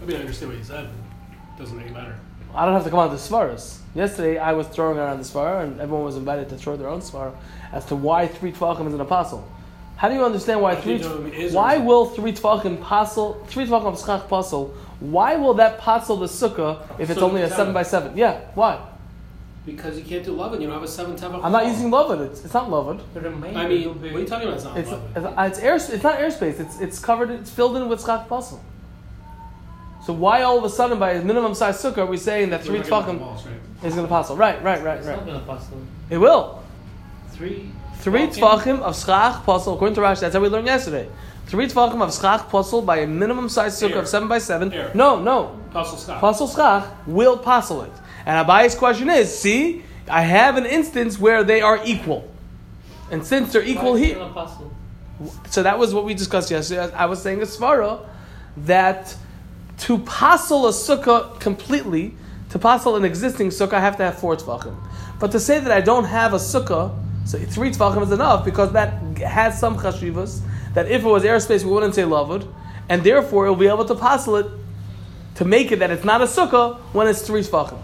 I 0.02 0.06
mean, 0.06 0.16
I 0.16 0.20
understand 0.22 0.52
what 0.52 0.58
you 0.58 0.64
said. 0.64 0.86
It 0.86 1.60
doesn't 1.60 1.78
make 1.78 1.88
it 1.88 1.94
better. 1.94 2.18
I 2.56 2.66
don't 2.66 2.74
have 2.74 2.84
to 2.86 2.90
come 2.90 3.00
out 3.00 3.12
with 3.12 3.22
the 3.22 3.30
svaras. 3.36 3.78
Yesterday, 3.94 4.38
I 4.38 4.54
was 4.54 4.68
throwing 4.68 4.98
around 4.98 5.18
the 5.20 5.24
svara, 5.24 5.64
and 5.64 5.80
everyone 5.80 6.04
was 6.06 6.16
invited 6.18 6.50
to 6.50 6.58
throw 6.58 6.76
their 6.78 6.90
own 6.90 7.02
svara 7.02 7.34
as 7.72 7.86
to 7.86 7.96
why 7.96 8.28
three 8.28 8.52
tvachim 8.52 8.88
is 8.88 8.94
an 8.94 9.02
apostle. 9.02 9.48
How 9.98 10.10
do 10.10 10.16
you 10.16 10.26
understand 10.26 10.62
why 10.62 10.72
I 10.72 10.76
three? 10.76 10.98
think 10.98 11.34
it 11.34 11.40
is 11.40 11.54
or 11.54 11.58
Why 11.58 11.78
will 11.78 12.06
three 12.08 12.34
tvachim 12.34 12.82
passel? 12.84 13.36
Three 13.48 13.66
tvachim 13.66 13.86
of 13.86 14.00
schach 14.00 14.28
passel. 14.30 14.74
Why 15.00 15.36
will 15.38 15.54
that 15.56 15.80
passel 15.80 16.18
the 16.18 16.26
sukkah 16.28 16.82
if 17.00 17.10
it's 17.10 17.20
So 17.20 17.28
only 17.30 17.42
a 17.42 17.46
seven. 17.48 17.58
seven 17.58 17.74
by 17.74 17.84
seven? 17.84 18.18
Yeah, 18.18 18.40
why? 18.56 18.80
Because 19.66 19.98
you 19.98 20.04
can't 20.04 20.24
do 20.24 20.32
love 20.34 20.54
and 20.54 20.62
you 20.62 20.68
don't 20.68 20.76
have 20.76 20.84
a 20.84 20.88
seven 20.88 21.16
tefach. 21.16 21.42
I'm 21.44 21.52
not 21.52 21.66
using 21.66 21.90
loved. 21.90 22.22
It's, 22.22 22.46
it's 22.46 22.54
not 22.54 22.70
loved. 22.70 23.02
I 23.16 23.30
mean, 23.30 23.42
what 23.42 23.66
are 23.66 23.72
you 23.72 24.26
talking 24.26 24.48
about? 24.48 24.58
It's 24.58 24.64
not 24.66 24.78
It's 24.78 24.92
love. 24.92 25.02
it's, 25.16 25.58
it's 25.58 25.60
air. 25.60 25.76
It's 25.76 26.04
not 26.04 26.20
airspace. 26.20 26.60
It's 26.60 26.80
it's 26.80 27.00
covered. 27.00 27.30
It's 27.32 27.50
filled 27.50 27.76
in 27.78 27.88
with 27.90 28.02
schach 28.06 28.28
passel. 28.30 28.62
So 30.06 30.14
why 30.14 30.44
all 30.44 30.58
of 30.58 30.64
a 30.64 30.70
sudden 30.70 31.00
by 31.00 31.14
a 31.14 31.22
minimum 31.24 31.56
size 31.56 31.82
sukkah 31.82 32.00
are 32.00 32.06
we 32.06 32.18
saying 32.18 32.52
that 32.52 32.64
three 32.64 32.80
We're 32.80 32.90
not 32.90 33.06
getting 33.08 33.16
tvachim 33.16 33.20
the 33.20 33.26
walls, 33.26 33.46
right? 33.46 33.86
is 33.86 33.96
going 33.96 34.06
to 34.08 34.14
passel? 34.14 34.36
Right, 34.38 34.64
right, 34.64 34.84
right, 34.84 34.98
It's 35.00 35.08
right. 35.08 35.18
not 35.18 35.26
gonna 35.26 35.40
possible. 35.40 35.80
It 36.10 36.18
will. 36.18 36.64
Three. 37.32 37.72
Three 38.00 38.28
Tvachim? 38.28 38.62
tvachim 38.62 38.80
of 38.82 38.96
schach 38.96 39.44
pasul, 39.46 39.74
according 39.74 39.96
to 39.96 40.02
Rashi, 40.02 40.20
that's 40.22 40.36
how 40.36 40.42
we 40.42 40.48
learned 40.48 40.68
yesterday. 40.68 41.08
Three 41.48 41.68
tvachim 41.68 42.02
of 42.04 42.14
schach 42.14 42.50
pasul 42.50 42.84
by 42.84 42.98
a 42.98 43.08
minimum 43.08 43.50
size 43.50 43.80
sukkah 43.82 43.92
Air. 43.94 44.00
of 44.00 44.08
seven 44.08 44.28
by 44.28 44.38
seven. 44.38 44.72
Air. 44.72 44.92
No, 44.94 45.20
no. 45.22 45.60
Puzzle 45.72 45.98
stop. 45.98 46.22
Puzzle 46.22 46.48
schach 46.48 46.86
will 47.08 47.38
puzzle 47.38 47.82
it. 47.82 47.92
And 48.28 48.48
Abaye's 48.48 48.76
question 48.76 49.10
is, 49.10 49.36
see, 49.38 49.84
I 50.10 50.22
have 50.22 50.56
an 50.58 50.66
instance 50.68 51.20
where 51.20 51.44
they 51.44 51.62
are 51.62 51.80
equal. 51.84 52.30
And 53.12 53.26
since 53.26 53.52
they're 53.54 53.64
equal 53.64 53.94
Why 53.94 54.00
here, 54.00 54.30
so 55.50 55.64
that 55.64 55.80
was 55.80 55.94
what 55.94 56.06
we 56.06 56.14
discussed 56.14 56.52
yesterday. 56.52 56.92
I 56.94 57.06
was 57.06 57.22
saying 57.22 57.42
a 57.42 57.46
svara 57.46 58.00
that 58.58 59.16
to 59.80 60.00
passel 60.00 60.68
a 60.68 60.72
sukkah 60.72 61.40
completely, 61.40 62.16
to 62.50 62.60
passel 62.60 62.96
an 62.96 63.04
existing 63.06 63.50
sukkah, 63.50 63.74
I 63.74 63.80
have 63.82 63.98
to 63.98 64.04
have 64.04 64.18
four 64.20 64.36
tvachim. 64.36 64.76
But 65.20 65.32
to 65.32 65.40
say 65.40 65.60
that 65.60 65.72
I 65.72 65.82
don't 65.82 66.06
have 66.06 66.34
a 66.34 66.38
sukkah, 66.38 66.96
so 67.26 67.38
three 67.40 67.72
tvachim 67.72 68.02
is 68.04 68.12
enough 68.12 68.46
because 68.46 68.72
that 68.74 69.02
has 69.18 69.60
some 69.60 69.78
chashivas. 69.78 70.42
That 70.74 70.88
if 70.90 71.04
it 71.04 71.08
was 71.08 71.24
airspace, 71.24 71.64
we 71.64 71.72
wouldn't 71.72 71.96
say 71.96 72.04
lavud, 72.04 72.48
and 72.90 73.04
therefore 73.04 73.46
it 73.46 73.50
will 73.50 73.56
be 73.58 73.68
able 73.68 73.86
to 73.86 73.96
passel 73.96 74.36
it 74.38 74.48
to 75.36 75.46
make 75.46 75.72
it 75.72 75.80
that 75.80 75.92
it's 75.92 76.04
not 76.06 76.22
a 76.22 76.26
sukkah 76.26 76.78
when 76.94 77.08
it's 77.08 77.22
three 77.22 77.42
tvachim. 77.42 77.80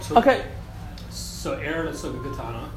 So, 0.00 0.16
Okay, 0.16 0.44
So 1.10 1.54
air 1.54 1.80
and 1.80 1.88
a 1.88 1.92
sukkah 1.92 2.22
katana. 2.22 2.70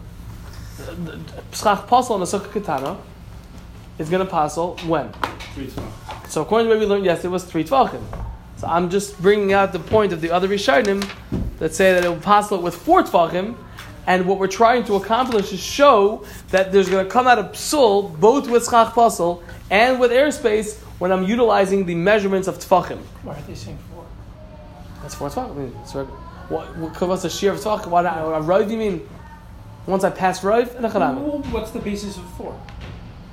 schach 1.51 1.87
passel 1.87 2.15
on 2.15 2.21
a 2.21 2.25
sukkah 2.25 2.51
katana 2.51 2.97
is 3.99 4.09
going 4.09 4.25
to 4.25 4.31
passel 4.31 4.77
when. 4.87 5.11
Three. 5.53 5.71
So 6.29 6.43
according 6.43 6.67
to 6.67 6.75
what 6.75 6.79
we 6.79 6.85
learned 6.85 7.05
yesterday, 7.05 7.29
it 7.29 7.31
was 7.31 7.43
three 7.43 7.63
tvachim. 7.63 8.03
So 8.57 8.67
I'm 8.67 8.91
just 8.91 9.19
bringing 9.19 9.51
out 9.51 9.73
the 9.73 9.79
point 9.79 10.13
of 10.13 10.21
the 10.21 10.29
other 10.29 10.47
Rishonim 10.47 11.09
that 11.57 11.73
say 11.73 11.91
that 11.93 12.05
it 12.05 12.07
will 12.07 12.17
pass 12.17 12.51
it 12.51 12.61
with 12.61 12.75
four 12.75 13.01
tvachim, 13.01 13.55
and 14.05 14.27
what 14.27 14.37
we're 14.37 14.47
trying 14.47 14.83
to 14.85 14.93
accomplish 14.93 15.51
is 15.51 15.59
show 15.59 16.23
that 16.49 16.71
there's 16.71 16.87
going 16.87 17.03
to 17.03 17.11
come 17.11 17.25
out 17.25 17.39
a 17.39 17.45
psul 17.45 18.17
both 18.19 18.47
with 18.47 18.63
schach 18.65 18.93
pasel 18.93 19.41
and 19.71 19.99
with 19.99 20.11
airspace 20.11 20.77
when 20.99 21.11
I'm 21.11 21.23
utilizing 21.23 21.87
the 21.87 21.95
measurements 21.95 22.47
of 22.47 22.59
tvachim. 22.59 22.99
Why 23.23 23.35
are 23.35 23.41
they 23.41 23.55
saying 23.55 23.79
four? 23.91 24.05
That's 25.01 25.15
four 25.15 25.29
tvachim. 25.29 25.49
I 25.49 25.53
mean, 25.55 25.75
it's 25.81 25.95
reg- 25.95 26.07
what, 26.49 26.77
what, 26.77 27.01
what's 27.01 27.23
the 27.23 27.29
shear 27.31 27.53
of 27.53 27.59
tvachim? 27.59 27.87
What 27.87 28.05
a 28.05 28.09
roiv? 28.09 28.69
You 28.69 28.77
mean 28.77 29.09
once 29.87 30.03
I 30.03 30.11
pass 30.11 30.41
roiv 30.41 30.75
and 30.75 30.85
a 30.85 30.89
chalam? 30.89 31.47
What's 31.47 31.71
the 31.71 31.79
basis 31.79 32.17
of 32.17 32.29
four? 32.33 32.51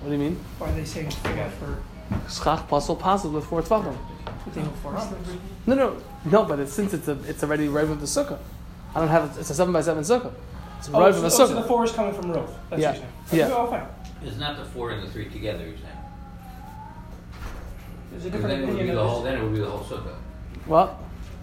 What 0.00 0.09
do 0.09 0.12
you 0.12 0.19
mean? 0.19 0.41
Or 0.61 0.69
are 0.69 0.73
they 0.73 0.87
saying 0.87 1.11
four 1.11 1.50
for 1.61 1.76
Schach 2.28 2.66
puzzle 2.68 2.96
puzzle 2.96 3.30
with 3.30 3.44
four 3.44 3.62
tvachim. 3.62 3.96
they 4.54 4.62
go 4.62 4.70
first? 4.82 5.10
No, 5.66 5.75
no, 5.75 5.96
no. 6.25 6.44
But 6.44 6.60
it's, 6.60 6.72
since 6.72 6.92
it's 6.94 7.08
a, 7.08 7.18
it's 7.28 7.42
already 7.42 7.68
right 7.68 7.86
with 7.88 8.00
the 8.00 8.06
sukkah. 8.06 8.38
I 8.94 9.00
don't 9.00 9.08
have 9.08 9.25
it 9.36 9.40
it's 9.40 9.50
a 9.50 9.54
seven 9.54 9.72
by 9.72 9.80
seven 9.82 10.02
sukkah. 10.04 10.32
It's 10.78 10.88
Oh, 10.92 11.00
right 11.00 11.14
so, 11.14 11.16
with 11.16 11.16
oh, 11.18 11.20
the 11.22 11.30
so 11.30 11.46
the 11.48 11.62
four 11.62 11.84
is 11.84 11.92
coming 11.92 12.14
from 12.14 12.30
Rove. 12.32 12.54
That's 12.70 12.82
Yeah. 12.82 12.90
what 12.92 12.98
you're 13.00 13.08
saying. 13.26 13.50
Yeah. 13.50 13.56
Oh, 13.56 13.66
fine. 13.70 13.86
It's 14.22 14.36
not 14.38 14.56
the 14.58 14.64
four 14.64 14.90
and 14.90 15.02
the 15.02 15.10
three 15.10 15.28
together, 15.28 15.64
you're 15.66 15.76
saying. 15.76 15.96
There's 18.10 18.25
a 18.26 18.30
different 18.30 18.48
then 18.60 18.68
it 18.68 18.72
would 18.72 18.78
be 18.86 18.90
the 18.90 19.04
whole, 19.06 19.22
then 19.22 19.36
it 19.38 19.42
would 19.42 19.52
be 19.52 19.60
the 19.60 19.68
whole 19.70 19.84
sukkah. 19.84 20.14
What? 20.66 20.98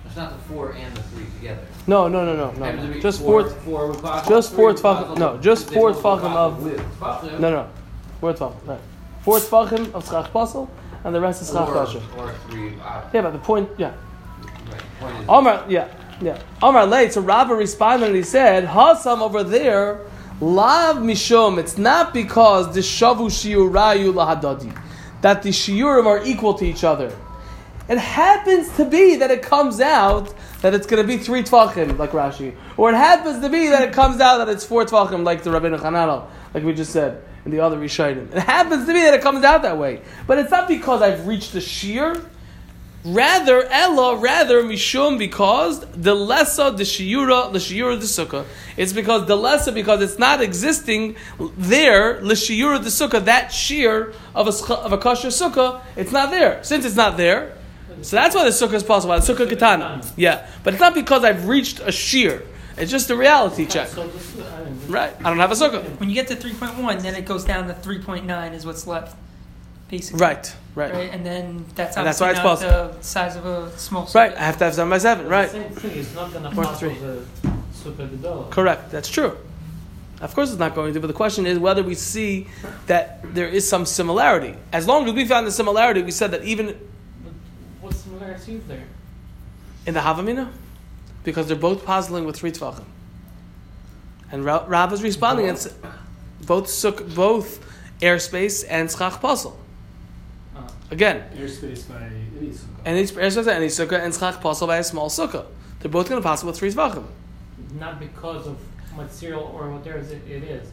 It's 0.05 0.15
not 0.15 0.31
the 0.31 0.43
four 0.53 0.73
and 0.73 0.95
the 0.95 1.01
three 1.03 1.25
together. 1.39 1.61
No, 1.87 2.07
no, 2.07 2.25
no, 2.25 2.51
no, 2.51 2.71
no. 2.71 2.99
Just 2.99 3.21
four, 3.21 3.49
four. 3.49 3.59
four 3.61 3.87
with 3.87 4.27
just 4.27 4.53
four 4.53 4.67
with 4.73 4.81
tefachim- 4.81 5.17
no, 5.17 5.37
just 5.39 5.71
four 5.73 5.91
both 5.91 6.03
tefachim 6.03 6.35
of- 6.35 6.63
with 6.63 7.39
No, 7.39 7.49
no. 7.49 7.69
Four 8.21 8.33
tvachim. 8.33 8.67
Right. 8.67 8.79
Four 9.23 9.39
tvachim 9.39 9.93
of 9.93 10.05
schach 10.07 10.31
pasul, 10.31 10.69
and 11.03 11.15
the 11.15 11.21
rest 11.21 11.41
is 11.41 11.49
schach 11.49 11.69
or, 11.69 11.73
kasha. 11.73 12.01
or 12.17 12.33
three. 12.49 12.73
Uh, 12.83 13.01
Yeah, 13.13 13.21
but 13.21 13.31
the 13.31 13.39
point. 13.39 13.69
Yeah. 13.77 13.93
Omar, 15.27 15.65
yeah, 15.67 15.87
yeah. 16.21 16.41
Omar 16.61 16.85
late. 16.85 17.13
So 17.13 17.21
Rabba 17.21 17.53
responded 17.55 18.07
and 18.07 18.15
he 18.15 18.23
said, 18.23 18.65
"Hasam 18.65 19.21
over 19.21 19.43
there, 19.43 20.01
lav 20.41 20.97
mishum. 20.97 21.57
It's 21.57 21.77
not 21.77 22.13
because 22.13 22.73
the 22.73 22.81
shavu 22.81 23.27
shiurayu 23.29 24.13
lahadadi, 24.13 24.77
that 25.21 25.43
the 25.43 25.49
shiurim 25.49 26.05
are 26.05 26.23
equal 26.25 26.53
to 26.55 26.65
each 26.65 26.83
other. 26.83 27.15
It 27.89 27.97
happens 27.97 28.73
to 28.77 28.85
be 28.85 29.17
that 29.17 29.29
it 29.29 29.41
comes 29.41 29.81
out 29.81 30.33
that 30.61 30.73
it's 30.73 30.87
going 30.87 31.01
to 31.01 31.07
be 31.07 31.17
three 31.17 31.43
tvachim, 31.43 31.97
like 31.97 32.11
Rashi, 32.11 32.55
or 32.77 32.91
it 32.91 32.95
happens 32.95 33.41
to 33.41 33.49
be 33.49 33.67
that 33.67 33.83
it 33.83 33.93
comes 33.93 34.21
out 34.21 34.37
that 34.37 34.47
it's 34.47 34.65
four 34.65 34.85
tvachim, 34.85 35.25
like 35.25 35.43
the 35.43 35.49
Rabbeinu 35.49 35.79
Chananel, 35.79 36.27
like 36.53 36.63
we 36.63 36.73
just 36.73 36.93
said 36.93 37.21
in 37.45 37.51
the 37.51 37.59
other 37.59 37.77
Rishonim. 37.77 38.33
It 38.33 38.43
happens 38.43 38.85
to 38.85 38.93
be 38.93 39.01
that 39.01 39.13
it 39.13 39.21
comes 39.21 39.43
out 39.43 39.63
that 39.63 39.77
way, 39.77 40.01
but 40.27 40.37
it's 40.37 40.51
not 40.51 40.67
because 40.67 41.01
I've 41.01 41.27
reached 41.27 41.53
the 41.53 41.61
shear. 41.61 42.25
Rather, 43.05 43.63
Ella, 43.63 44.15
rather, 44.15 44.63
Mishum, 44.63 45.19
because 45.19 45.85
the 45.87 46.15
lesser, 46.15 46.71
the 46.71 46.83
Shiura, 46.83 47.51
the 47.51 47.59
Shiura, 47.59 47.99
the 47.99 48.05
Sukkah. 48.05 48.45
It's 48.77 48.93
because 48.93 49.25
the 49.27 49.35
lesser, 49.35 49.73
because 49.73 50.01
it's 50.01 50.17
not 50.17 50.41
existing 50.41 51.17
there, 51.57 52.21
the 52.21 52.33
Shiura, 52.33 52.81
the 52.81 52.89
Sukkah, 52.89 53.25
that 53.25 53.51
shear 53.51 54.13
of 54.33 54.47
a, 54.47 54.73
of 54.75 54.93
a 54.93 54.97
kosher 54.97 55.27
Sukkah, 55.27 55.81
it's 55.97 56.13
not 56.13 56.31
there. 56.31 56.63
Since 56.63 56.85
it's 56.85 56.95
not 56.95 57.17
there, 57.17 57.57
so 58.03 58.15
that's 58.15 58.35
why 58.35 58.45
the 58.45 58.51
Sukkah 58.51 58.75
is 58.75 58.83
possible, 58.83 59.19
the 59.19 59.33
Sukkah 59.33 59.49
Katana. 59.49 60.01
Yeah, 60.15 60.47
but 60.63 60.73
it's 60.73 60.81
not 60.81 60.93
because 60.93 61.25
I've 61.25 61.49
reached 61.49 61.81
a 61.81 61.91
shear. 61.91 62.43
It's 62.77 62.91
just 62.91 63.09
a 63.09 63.15
reality 63.15 63.65
check. 63.65 63.87
So 63.89 64.07
this, 64.07 64.35
I 64.39 64.63
mean, 64.63 64.79
Right? 64.87 65.13
I 65.19 65.23
don't 65.29 65.37
have 65.39 65.51
a 65.51 65.55
Sukkah. 65.55 65.83
When 65.99 66.09
you 66.09 66.15
get 66.15 66.27
to 66.29 66.35
3.1, 66.35 67.01
then 67.01 67.15
it 67.15 67.25
goes 67.25 67.43
down 67.45 67.67
to 67.67 67.73
3.9 67.73 68.53
is 68.53 68.65
what's 68.65 68.87
left, 68.87 69.15
basically. 69.89 70.19
Right, 70.21 70.55
right. 70.75 70.91
Right, 70.93 71.09
and 71.11 71.25
then 71.25 71.65
that's 71.75 71.97
And 71.97 72.05
that's 72.07 72.19
why 72.19 72.29
obviously 72.33 72.67
it's 72.67 72.75
not 72.75 72.93
the 72.99 73.03
size 73.03 73.35
of 73.35 73.45
a 73.45 73.77
small. 73.77 74.09
Right. 74.15 74.35
I 74.35 74.39
have 74.43 74.57
to 74.57 74.63
have 74.65 74.73
7 74.73 74.89
by 74.89 74.97
7, 74.97 75.27
right. 75.27 75.45
The 75.45 75.51
Same 75.51 75.69
thing. 75.71 75.99
It's 75.99 76.15
not 76.15 76.33
gonna 76.33 76.49
Or 76.49 76.63
pass 76.63 76.79
three. 76.79 76.95
the 76.95 77.23
super 77.73 78.07
Gedolah. 78.07 78.49
Correct. 78.49 78.89
That's 78.91 79.09
true. 79.09 79.37
Of 80.21 80.33
course, 80.35 80.49
it's 80.51 80.59
not 80.59 80.73
going 80.73 80.93
to. 80.93 80.99
But 81.01 81.07
the 81.07 81.13
question 81.13 81.45
is 81.45 81.59
whether 81.59 81.83
we 81.83 81.95
see 81.95 82.47
that 82.87 83.19
there 83.35 83.47
is 83.47 83.67
some 83.67 83.85
similarity. 83.85 84.55
As 84.71 84.87
long 84.87 85.05
as 85.07 85.13
we 85.13 85.25
found 85.25 85.45
the 85.45 85.51
similarity, 85.51 86.01
we 86.01 86.11
said 86.11 86.31
that 86.31 86.43
even 86.43 86.67
But 87.23 87.33
What 87.81 87.93
similarity 87.93 88.55
is 88.55 88.63
there? 88.67 88.83
in 89.85 89.93
the 89.95 89.99
Havamina, 89.99 90.47
because 91.23 91.47
they're 91.47 91.55
both 91.55 91.85
puzzling 91.85 92.25
with 92.25 92.35
three 92.35 92.51
tvachim. 92.51 92.83
And 94.31 94.43
Ra- 94.45 94.65
Rav 94.67 94.91
is 94.93 95.03
responding 95.03 95.47
and 95.47 95.73
both 96.45 96.67
suk, 96.69 97.05
both 97.15 97.59
airspace 98.01 98.65
and 98.69 98.89
schach 98.91 99.21
pasul. 99.21 99.55
Uh, 100.55 100.61
Again, 100.91 101.23
airspace 101.35 101.87
by 101.87 102.01
any 102.03 102.49
sukkah. 102.51 102.67
any 102.85 103.03
airspace 103.03 103.45
by 103.45 103.53
any 103.53 103.67
sukkah 103.67 103.99
and 104.03 104.13
schach 104.13 104.41
pasul 104.41 104.67
by 104.67 104.77
a 104.77 104.83
small 104.83 105.09
sukkah. 105.09 105.45
They're 105.79 105.91
both 105.91 106.09
going 106.09 106.21
to 106.21 106.27
puzzle 106.27 106.47
with 106.47 106.57
three 106.57 106.71
tvachim. 106.71 107.05
not 107.79 107.99
because 107.99 108.47
of 108.47 108.57
material 108.95 109.51
or 109.55 109.69
whatever 109.69 109.97
it 109.99 110.11
it 110.29 110.43
is. 110.43 110.67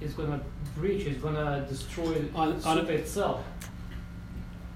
It's 0.00 0.14
gonna 0.14 0.40
breach. 0.76 1.06
It's 1.06 1.20
gonna 1.20 1.66
destroy 1.68 2.22
On- 2.34 2.56
the 2.60 2.68
on- 2.68 2.86
itself. 2.86 3.42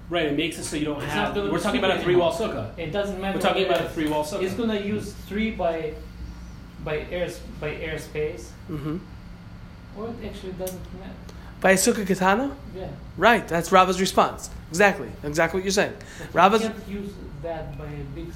Right, 0.09 0.25
it 0.27 0.37
makes 0.37 0.57
it 0.59 0.63
so 0.65 0.75
you 0.75 0.85
don't 0.85 1.01
It's 1.01 1.11
have. 1.13 1.35
not 1.35 1.51
We're 1.51 1.59
talking 1.59 1.79
about 1.83 1.97
a 1.97 2.01
three 2.03 2.15
wall 2.15 2.31
sukkah. 2.33 2.77
It 2.77 2.91
doesn't 2.91 3.19
matter. 3.19 3.37
We're 3.37 3.41
talking 3.41 3.65
about 3.65 3.81
a 3.81 3.89
three 3.89 4.07
wall 4.09 4.23
sukkah. 4.23 4.43
It's 4.43 4.53
gonna 4.53 4.79
use 4.79 5.13
three 5.27 5.51
by 5.51 5.93
by 6.83 6.97
air 7.09 7.29
by 7.59 7.69
airspace, 7.75 8.47
Mm-hmm. 8.69 8.97
or 9.97 10.09
it 10.09 10.15
actually 10.25 10.51
doesn't 10.53 10.81
matter. 10.99 11.13
By 11.61 11.71
a 11.71 11.75
sukkah 11.75 12.05
katana? 12.05 12.55
Yeah. 12.75 12.87
Right. 13.17 13.47
That's 13.47 13.71
Rava's 13.71 13.99
response. 14.01 14.49
Exactly. 14.69 15.09
Exactly 15.23 15.59
what 15.59 15.63
you're 15.65 15.71
saying. 15.71 15.93
But 16.19 16.33
Rava's 16.35 16.63
you 16.63 16.69
can't 16.69 16.87
use 16.89 17.13
that 17.41 17.77
by 17.77 17.85
a 17.85 18.03
big 18.13 18.27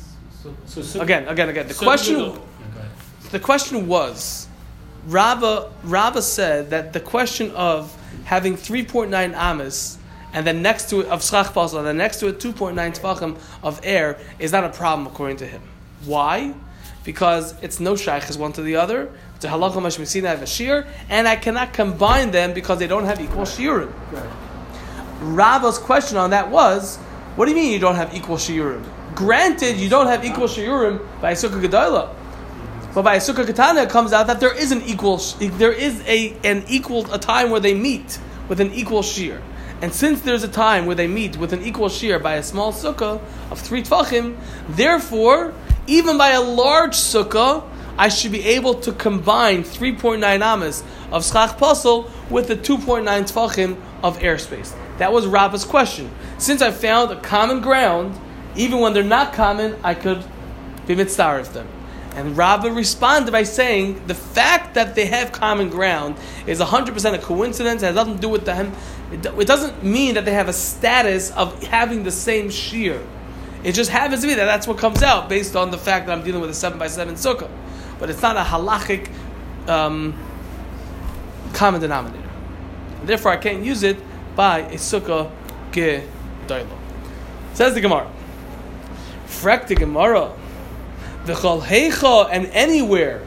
sukkah. 0.43 0.55
So 0.65 0.81
sukkah, 0.81 1.01
again, 1.01 1.27
again, 1.27 1.49
again. 1.49 1.67
The 1.67 1.73
sukkah 1.73 1.83
question. 1.83 2.15
Gedolah- 2.15 2.35
go. 2.35 3.29
The 3.31 3.39
question 3.39 3.87
was, 3.87 4.47
Rava, 5.07 5.69
Rava 5.83 6.21
said 6.21 6.69
that 6.69 6.93
the 6.93 7.01
question 7.01 7.51
of 7.51 7.93
having 8.23 8.55
3.9 8.55 9.33
amas 9.35 9.97
and 10.33 10.45
then 10.45 10.61
next 10.61 10.89
to 10.89 11.01
it 11.01 11.07
of 11.07 11.23
schach 11.23 11.53
basel 11.53 11.79
and 11.79 11.87
then 11.87 11.97
next 11.97 12.19
to 12.19 12.27
it 12.27 12.39
2.9 12.39 12.75
tefachim 12.75 13.37
of 13.63 13.79
air 13.83 14.17
is 14.39 14.51
not 14.51 14.63
a 14.63 14.69
problem 14.69 15.07
according 15.07 15.37
to 15.37 15.45
him. 15.45 15.61
Why? 16.05 16.53
Because 17.03 17.55
it's 17.61 17.79
no 17.79 17.95
shaykh 17.95 18.23
as 18.29 18.37
one 18.37 18.53
to 18.53 18.61
the 18.61 18.75
other. 18.75 19.11
It's 19.35 19.45
a 19.45 19.49
halacha 19.49 19.73
mashmisina 19.73 20.25
have 20.25 20.41
a 20.41 20.47
shear, 20.47 20.87
and 21.09 21.27
I 21.27 21.35
cannot 21.35 21.71
combine 21.73 22.31
them 22.31 22.53
because 22.53 22.79
they 22.79 22.87
don't 22.87 23.05
have 23.05 23.21
equal 23.21 23.43
shiurim. 23.43 23.93
Rava's 25.21 25.77
question 25.77 26.17
on 26.17 26.31
that 26.31 26.49
was, 26.49 26.97
what 27.35 27.45
do 27.45 27.51
you 27.51 27.57
mean 27.57 27.71
you 27.71 27.79
don't 27.79 27.95
have 27.95 28.13
equal 28.13 28.37
shiurim? 28.37 28.83
Granted, 29.15 29.77
you 29.77 29.89
don't 29.89 30.07
have 30.07 30.25
equal 30.25 30.47
shiurim 30.47 31.05
by 31.21 31.33
Sukkah 31.33 31.61
Gedolah. 31.61 32.13
But 32.93 33.03
by 33.03 33.17
Sukkah 33.17 33.45
Katana, 33.45 33.83
it 33.83 33.89
comes 33.89 34.11
out 34.11 34.25
that 34.25 34.39
there 34.39 34.55
is 34.55 34.71
an 34.71 34.81
equal, 34.81 35.17
there 35.39 35.71
is 35.71 36.01
a 36.07 36.35
an 36.43 36.63
equal 36.67 37.13
a 37.13 37.19
time 37.19 37.51
where 37.51 37.59
they 37.59 37.75
meet 37.75 38.17
with 38.49 38.59
an 38.59 38.73
equal 38.73 39.03
shear. 39.03 39.39
And 39.81 39.93
since 39.93 40.21
there's 40.21 40.43
a 40.43 40.47
time 40.47 40.85
where 40.85 40.95
they 40.95 41.07
meet 41.07 41.37
with 41.37 41.53
an 41.53 41.63
equal 41.63 41.89
shear 41.89 42.17
by 42.17 42.35
a 42.35 42.43
small 42.43 42.73
sukkah 42.73 43.21
of 43.51 43.59
three 43.59 43.83
tvachim, 43.83 44.37
therefore, 44.69 45.53
even 45.85 46.17
by 46.17 46.31
a 46.31 46.41
large 46.41 46.95
sukkah, 46.95 47.63
I 47.97 48.09
should 48.09 48.31
be 48.31 48.43
able 48.45 48.75
to 48.81 48.91
combine 48.91 49.63
3.9 49.63 50.41
amas 50.41 50.83
of 51.11 51.25
schach 51.25 51.57
pasul 51.57 52.09
with 52.29 52.47
the 52.47 52.55
2.9 52.55 53.03
tvachim 53.03 53.79
of 54.03 54.19
airspace. 54.19 54.75
That 54.97 55.11
was 55.11 55.25
Rabba's 55.25 55.65
question. 55.65 56.11
Since 56.37 56.61
I 56.61 56.71
found 56.71 57.11
a 57.11 57.19
common 57.21 57.61
ground, 57.61 58.19
even 58.55 58.79
when 58.79 58.93
they're 58.93 59.03
not 59.03 59.33
common, 59.33 59.75
I 59.83 59.93
could 59.93 60.23
be 60.85 60.95
mitzvah 60.95 61.39
of 61.39 61.53
them. 61.53 61.67
And 62.15 62.35
Rabba 62.35 62.71
responded 62.71 63.31
by 63.31 63.43
saying 63.43 64.07
the 64.07 64.15
fact 64.15 64.73
that 64.73 64.95
they 64.95 65.05
have 65.05 65.31
common 65.31 65.69
ground 65.69 66.15
is 66.47 66.59
100% 66.59 67.13
a 67.13 67.19
coincidence, 67.19 67.83
it 67.83 67.87
has 67.87 67.95
nothing 67.95 68.15
to 68.15 68.21
do 68.21 68.29
with 68.29 68.45
them. 68.45 68.73
It, 69.11 69.25
it 69.25 69.47
doesn't 69.47 69.83
mean 69.83 70.15
that 70.15 70.25
they 70.25 70.33
have 70.33 70.49
a 70.49 70.53
status 70.53 71.31
of 71.31 71.63
having 71.63 72.03
the 72.03 72.11
same 72.11 72.49
shear. 72.49 73.01
It 73.63 73.73
just 73.73 73.89
happens 73.89 74.21
to 74.21 74.27
be 74.27 74.33
that 74.33 74.45
that's 74.45 74.67
what 74.67 74.77
comes 74.77 75.01
out 75.01 75.29
based 75.29 75.55
on 75.55 75.71
the 75.71 75.77
fact 75.77 76.07
that 76.07 76.17
I'm 76.17 76.23
dealing 76.23 76.41
with 76.41 76.49
a 76.49 76.53
7 76.53 76.77
by 76.77 76.87
7 76.87 77.15
sukkah. 77.15 77.49
But 77.99 78.09
it's 78.09 78.21
not 78.21 78.37
a 78.37 78.41
halachic 78.41 79.09
um, 79.67 80.13
common 81.53 81.81
denominator. 81.81 82.23
Therefore, 83.03 83.31
I 83.31 83.37
can't 83.37 83.63
use 83.63 83.83
it 83.83 83.97
by 84.35 84.59
a 84.59 84.75
sukkah 84.75 85.31
gedolah. 85.71 86.77
Says 87.53 87.73
the 87.73 87.81
Gemara. 87.81 88.11
Frek 89.25 89.67
the 89.67 89.75
Gemara. 89.75 90.33
The 91.25 91.33
heicha 91.33 92.29
and 92.31 92.45
anywhere. 92.47 93.25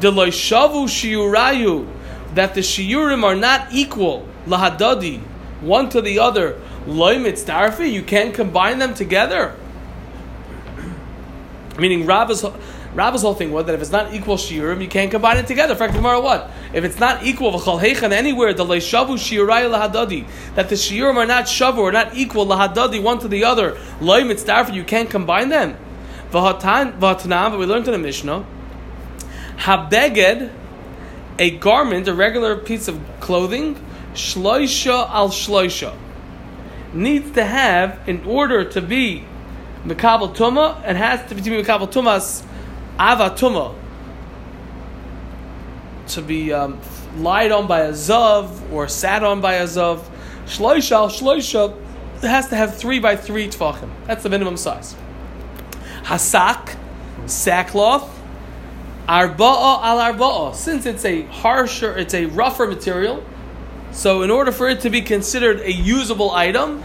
The 0.00 0.10
loishavu 0.10 0.86
shiurayu. 0.86 1.88
That 2.34 2.54
the 2.54 2.60
shiurim 2.60 3.24
are 3.24 3.34
not 3.34 3.68
equal. 3.72 4.28
Lahadadi. 4.46 5.20
One 5.60 5.88
to 5.90 6.00
the 6.00 6.18
other. 6.18 6.60
Loy 6.86 7.16
mitzdarfi. 7.16 7.92
You 7.92 8.02
can't 8.02 8.34
combine 8.34 8.78
them 8.78 8.94
together. 8.94 9.54
Meaning 11.78 12.04
Rabba's, 12.04 12.42
whole 12.42 13.34
thing 13.34 13.52
was 13.52 13.66
that 13.66 13.74
if 13.74 13.80
it's 13.80 13.92
not 13.92 14.12
equal 14.12 14.36
shiurim, 14.36 14.82
you 14.82 14.88
can't 14.88 15.10
combine 15.10 15.38
it 15.38 15.46
together. 15.46 15.74
The 15.74 15.86
Gemara 15.86 16.20
what? 16.20 16.50
If 16.74 16.84
it's 16.84 16.98
not 16.98 17.24
equal, 17.24 17.52
v'chol 17.52 17.80
heicha 17.80 18.10
anywhere, 18.10 18.52
the 18.52 18.64
loishavu 18.64 19.16
shiurayu 19.16 19.70
lahadadi. 19.70 20.26
That 20.56 20.68
the 20.68 20.74
shiurim 20.74 21.16
are 21.16 21.26
not 21.26 21.44
shavu, 21.44 21.78
or 21.78 21.92
not 21.92 22.16
equal 22.16 22.46
lahadadi 22.46 23.02
one 23.02 23.18
to 23.20 23.28
the 23.28 23.44
other. 23.44 23.78
Loy 24.00 24.22
mitzdarfi. 24.22 24.74
You 24.74 24.84
can't 24.84 25.08
combine 25.08 25.48
them. 25.48 25.76
V'hatan, 26.32 26.98
v'hatanam, 26.98 27.50
but 27.50 27.58
we 27.58 27.66
learned 27.66 27.86
in 27.86 27.92
the 27.92 27.98
Mishnah, 27.98 28.44
habeged, 29.58 30.50
a 31.38 31.50
garment, 31.58 32.08
a 32.08 32.14
regular 32.14 32.56
piece 32.56 32.88
of 32.88 33.00
clothing, 33.20 33.76
shloisha 34.14 35.08
al 35.10 35.28
shloisha, 35.28 35.96
needs 36.92 37.30
to 37.32 37.44
have, 37.44 38.00
in 38.08 38.24
order 38.24 38.64
to 38.64 38.80
be 38.80 39.24
mekabel 39.84 40.34
tuma, 40.34 40.80
and 40.84 40.98
has 40.98 41.28
to 41.28 41.34
be 41.34 41.42
mekabel 41.42 41.90
tumas 41.90 42.44
ava 42.98 43.30
tuma, 43.30 43.74
to 46.08 46.22
be 46.22 46.52
um, 46.52 46.80
lied 47.18 47.52
on 47.52 47.66
by 47.66 47.80
a 47.82 47.92
zav 47.92 48.72
or 48.72 48.88
sat 48.88 49.22
on 49.22 49.40
by 49.40 49.54
a 49.54 49.64
zav. 49.64 50.02
Shloisha, 50.46 50.92
al 50.92 51.08
shloisha, 51.08 51.76
has 52.20 52.48
to 52.48 52.56
have 52.56 52.76
three 52.76 52.98
by 52.98 53.16
three 53.16 53.48
tvachim. 53.48 53.88
That's 54.06 54.22
the 54.22 54.28
minimum 54.28 54.56
size. 54.56 54.96
Hasak, 56.02 56.76
sackcloth, 57.26 58.10
arba'a 59.08 59.82
al 59.84 60.12
arba'a. 60.12 60.54
Since 60.54 60.86
it's 60.86 61.04
a 61.04 61.22
harsher, 61.22 61.96
it's 61.96 62.14
a 62.14 62.26
rougher 62.26 62.66
material, 62.66 63.24
so 63.92 64.22
in 64.22 64.30
order 64.30 64.52
for 64.52 64.68
it 64.68 64.80
to 64.80 64.90
be 64.90 65.02
considered 65.02 65.60
a 65.60 65.72
usable 65.72 66.30
item, 66.30 66.82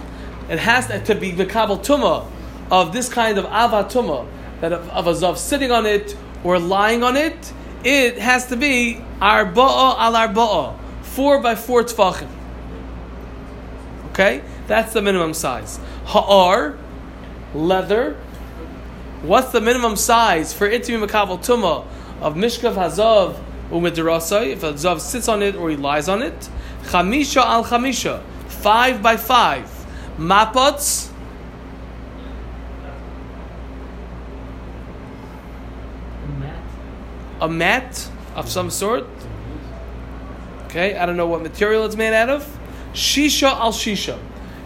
it 0.49 0.59
has 0.59 0.87
to, 0.87 1.15
be 1.15 1.31
mekabel 1.31 1.83
tuma 1.83 2.27
of 2.71 2.93
this 2.93 3.09
kind 3.09 3.37
of 3.37 3.45
avatuma, 3.45 4.27
that 4.61 4.73
of, 4.73 4.89
of 4.89 5.07
a 5.07 5.11
zav 5.11 5.37
sitting 5.37 5.71
on 5.71 5.85
it 5.85 6.15
or 6.43 6.59
lying 6.59 7.03
on 7.03 7.15
it. 7.17 7.53
It 7.83 8.17
has 8.17 8.47
to 8.47 8.55
be 8.55 9.01
arba'a 9.19 9.97
al 9.97 10.13
arba'a, 10.13 10.77
four 11.03 11.41
by 11.41 11.55
four 11.55 11.83
tfachim. 11.83 12.29
Okay, 14.11 14.41
that's 14.67 14.93
the 14.93 15.01
minimum 15.01 15.33
size. 15.33 15.79
Ha'ar, 16.05 16.77
leather. 17.53 18.13
What's 19.21 19.51
the 19.51 19.61
minimum 19.61 19.95
size 19.95 20.53
for 20.53 20.67
it 20.67 20.83
to 20.85 20.99
be 20.99 21.05
mekabel 21.05 21.39
tuma 21.43 21.85
of 22.21 22.35
mishkav 22.35 22.75
hazav 22.75 23.39
umidrasai? 23.69 24.47
If 24.47 24.63
a 24.63 24.73
zav 24.73 24.99
sits 24.99 25.27
on 25.27 25.43
it 25.43 25.55
or 25.55 25.69
he 25.69 25.75
lies 25.75 26.07
on 26.07 26.21
it, 26.21 26.49
chamisha 26.85 27.41
al 27.41 27.63
chamisha, 27.63 28.21
five 28.47 29.01
by 29.01 29.17
five. 29.17 29.69
Mapots, 30.17 31.11
a 37.41 37.49
mat 37.49 38.09
of 38.35 38.49
some 38.49 38.69
sort. 38.69 39.05
Okay, 40.65 40.97
I 40.97 41.05
don't 41.05 41.17
know 41.17 41.27
what 41.27 41.41
material 41.41 41.85
it's 41.85 41.95
made 41.95 42.13
out 42.13 42.29
of. 42.29 42.59
Shisha 42.93 43.49
al 43.49 43.71
shisha. 43.71 44.17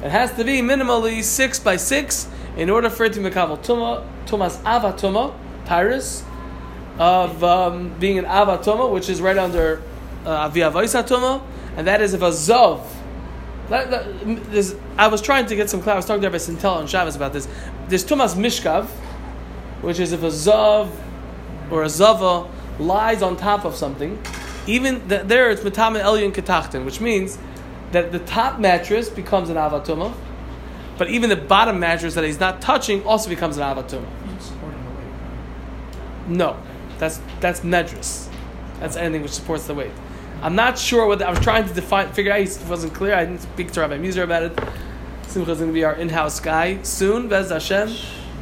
It 0.03 0.11
has 0.11 0.33
to 0.35 0.43
be 0.43 0.61
minimally 0.61 1.23
six 1.23 1.59
by 1.59 1.75
six 1.75 2.27
in 2.55 2.69
order 2.69 2.89
for 2.89 3.05
it 3.05 3.13
to 3.13 3.19
be 3.19 3.29
mekabel 3.29 3.59
tuma, 3.59 4.07
tumas 4.25 4.61
avatuma, 4.63 5.33
Paris, 5.65 6.23
of 6.97 7.43
um, 7.43 7.93
being 7.99 8.17
an 8.17 8.25
avatuma, 8.25 8.91
which 8.91 9.09
is 9.09 9.21
right 9.21 9.37
under 9.37 9.81
uh, 10.25 10.49
aviyavaisa 10.49 11.07
tuma, 11.07 11.41
and 11.79 11.87
that 11.87 12.01
is 12.01 12.13
if 12.13 12.21
a 12.21 12.29
zov. 12.31 12.81
I 13.71 15.07
was 15.07 15.21
trying 15.21 15.45
to 15.45 15.55
get 15.55 15.69
some 15.69 15.81
clarity. 15.81 15.95
I 15.95 15.99
was 15.99 16.05
talking 16.05 16.21
to 16.23 16.27
Rabbi 16.27 16.37
Sintel 16.37 16.75
on 16.75 16.87
Shabbos 16.87 17.15
about 17.15 17.31
this. 17.31 17.47
There's 17.87 18.03
tumas 18.03 18.35
mishkav, 18.35 18.87
which 19.81 19.97
is 19.97 20.11
if 20.11 20.21
a 20.21 20.27
Zov 20.27 20.91
or 21.71 21.83
a 21.83 21.89
zava 21.89 22.51
lies 22.79 23.21
on 23.21 23.37
top 23.37 23.63
of 23.63 23.75
something, 23.75 24.21
even 24.67 25.07
th- 25.07 25.21
there 25.27 25.49
it's 25.51 25.61
metame 25.61 26.03
elyon 26.03 26.33
ketachtin, 26.33 26.83
which 26.83 26.99
means 26.99 27.37
that 27.93 28.11
the 28.11 28.19
top 28.19 28.59
mattress 28.59 29.07
becomes 29.07 29.49
an 29.49 29.55
avatuma, 29.55 30.13
but 30.97 31.09
even 31.09 31.29
the 31.29 31.37
bottom 31.37 31.79
mattress 31.79 32.13
that 32.15 32.25
he's 32.25 32.41
not 32.41 32.61
touching 32.61 33.05
also 33.05 33.29
becomes 33.29 33.55
an 33.55 33.63
avatuma. 33.63 34.05
No, 36.27 36.61
that's 36.97 37.21
that's 37.39 37.61
medress. 37.61 38.27
That's 38.81 38.97
anything 38.97 39.21
which 39.21 39.31
supports 39.31 39.65
the 39.65 39.73
weight. 39.73 39.91
I'm 40.41 40.55
not 40.55 40.79
sure 40.79 41.05
what 41.05 41.19
the, 41.19 41.27
I 41.27 41.31
was 41.31 41.39
trying 41.39 41.67
to 41.67 41.73
define. 41.73 42.11
Figure 42.13 42.31
out 42.31 42.39
it 42.39 42.59
wasn't 42.67 42.93
clear. 42.93 43.13
I 43.13 43.25
didn't 43.25 43.41
speak 43.41 43.71
to 43.73 43.81
Rabbi 43.81 43.97
Muser 43.97 44.23
about 44.23 44.43
it. 44.43 44.59
Simcha 45.27 45.51
is 45.51 45.57
going 45.59 45.69
to 45.69 45.73
be 45.73 45.83
our 45.83 45.93
in-house 45.93 46.39
guy 46.39 46.81
soon, 46.83 47.27
Bez 47.27 47.49
Hashem. 47.49 47.93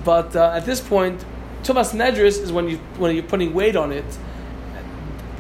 But 0.06 0.36
uh, 0.36 0.54
at 0.56 0.66
this 0.66 0.80
point, 0.80 1.26
Tumas 1.64 1.94
Nedris 1.94 2.42
is 2.42 2.52
when 2.52 2.70
you 2.70 2.78
when 2.98 3.14
you're 3.16 3.24
putting 3.24 3.54
weight 3.54 3.76
on 3.76 3.92
it. 3.92 4.06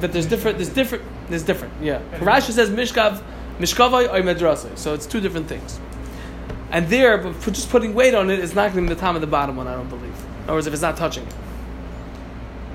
But 0.02 0.14
there's 0.14 0.26
different. 0.26 0.58
There's 0.58 0.70
different. 0.70 1.04
There's 1.30 1.44
different. 1.44 1.74
Yeah. 1.82 2.02
Rashi 2.20 2.52
says 2.52 2.70
mishkav, 2.70 3.22
mishkavai 3.60 4.14
or 4.14 4.22
medrasai. 4.22 4.78
So 4.78 4.94
it's 4.94 5.06
two 5.06 5.22
different 5.22 5.48
things. 5.48 5.80
And 6.72 6.88
there, 6.90 7.18
but 7.18 7.36
for 7.36 7.52
just 7.52 7.70
putting 7.70 7.94
weight 7.94 8.14
on 8.14 8.30
it 8.30 8.40
is 8.40 8.54
not 8.54 8.74
going 8.74 8.86
to 8.86 8.90
be 8.90 8.96
the 8.96 9.00
time 9.00 9.16
of 9.16 9.22
the 9.22 9.28
bottom 9.28 9.56
one. 9.56 9.67
I 9.67 9.74
don't 9.74 9.89
believe. 9.89 10.04
In 10.04 10.43
other 10.43 10.54
words, 10.54 10.67
if 10.67 10.74
it's 10.74 10.82
not 10.82 10.98
touching 10.98 11.26
it. 11.26 11.34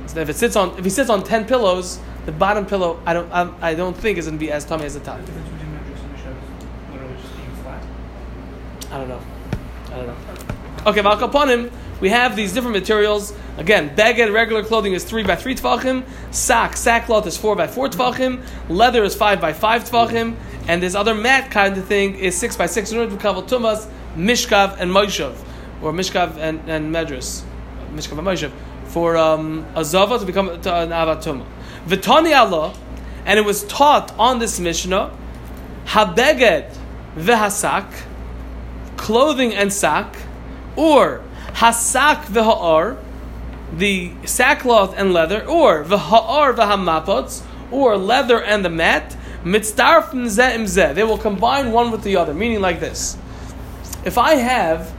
So 0.07 0.21
if 0.21 0.29
it 0.29 0.37
sits 0.37 0.57
on, 0.57 0.79
if 0.79 0.85
he 0.85 0.91
sits 0.91 1.11
on 1.11 1.23
ten 1.25 1.47
pillows, 1.47 1.99
the 2.27 2.33
bottom 2.33 2.67
pillow, 2.67 3.01
I 3.05 3.13
don't, 3.13 3.31
I, 3.33 3.71
I 3.71 3.75
don't 3.75 3.97
think 3.97 4.19
is 4.19 4.27
going 4.27 4.39
to 4.39 4.45
be 4.45 4.53
as 4.53 4.65
tummy 4.65 4.85
as 4.85 4.95
the 4.95 5.01
top. 5.01 5.21
The 5.21 5.27
difference 5.27 5.49
between 5.49 5.73
metrics 5.73 6.01
and 6.01 6.15
Mishas 6.15 6.93
literally 6.93 7.17
just 7.21 7.37
being 7.37 7.51
flat. 7.63 7.83
I 8.91 8.99
don't 8.99 9.09
know. 9.09 9.21
I 9.87 9.97
don't 9.97 10.07
know. 10.07 10.17
Okay, 10.85 11.01
Val 11.01 11.23
upon 11.23 11.49
him, 11.49 11.71
we 12.01 12.09
have 12.09 12.35
these 12.35 12.53
different 12.53 12.77
materials. 12.77 13.33
Again, 13.57 13.95
beged, 13.95 14.33
regular 14.33 14.65
clothing 14.65 14.93
is 14.93 15.05
three 15.05 15.23
by 15.23 15.37
three 15.37 15.55
tefachim. 15.55 16.05
Sack, 16.33 16.77
sackcloth 16.77 17.27
is 17.27 17.37
four 17.37 17.55
by 17.55 17.69
four 17.69 17.89
tefachim. 17.89 18.43
Leather 18.69 19.05
is 19.05 19.15
five 19.15 19.41
by 19.41 19.53
five 19.53 19.85
tefachim. 19.85 20.37
And 20.67 20.83
this 20.83 20.95
other 20.95 21.15
mat 21.15 21.51
kind 21.51 21.77
of 21.77 21.87
thing 21.87 22.17
is 22.17 22.37
six 22.37 22.57
by 22.57 22.67
six. 22.67 22.91
In 22.91 22.99
order 22.99 23.15
to 23.15 23.21
cover 23.21 23.43
tumas, 23.43 23.89
mishkav, 24.17 24.77
and 24.81 24.91
moishav, 24.91 25.37
or 25.83 25.93
mishkav 25.93 26.37
and, 26.39 26.69
and 26.69 26.93
medras, 26.93 27.43
mishkav 27.93 28.19
and 28.19 28.27
moishav, 28.27 28.53
for 28.87 29.17
um, 29.17 29.67
a 29.77 29.85
zava 29.85 30.19
to 30.19 30.25
become 30.25 30.61
to 30.63 30.75
an 30.75 30.91
avatuma. 30.91 31.47
Vitani 31.87 32.37
Allah, 32.37 32.75
and 33.27 33.39
it 33.39 33.45
was 33.45 33.65
taught 33.65 34.17
on 34.19 34.39
this 34.39 34.61
Mishnah, 34.61 35.11
habeged 35.87 36.77
vehasak, 37.17 37.93
clothing 38.97 39.55
and 39.55 39.73
sack, 39.73 40.17
or 40.77 41.23
hasak 41.55 42.25
v'ha'ar, 42.27 42.99
the 43.73 44.13
sackcloth 44.25 44.95
and 44.97 45.13
leather, 45.13 45.45
or 45.47 45.85
v'ha'ar 45.85 46.55
v'hamapots, 46.55 47.43
or 47.71 47.97
leather 47.97 48.43
and 48.43 48.65
the 48.65 48.71
mat, 48.71 49.17
mitzdarfim 49.45 50.27
zeh 50.27 50.55
im. 50.55 50.95
They 50.95 51.03
will 51.03 51.19
combine 51.19 51.73
one 51.73 51.91
with 51.91 52.03
the 52.03 52.17
other, 52.17 52.35
meaning 52.35 52.61
like 52.61 52.81
this. 52.81 53.17
If 54.05 54.19
I 54.19 54.35
have 54.35 54.93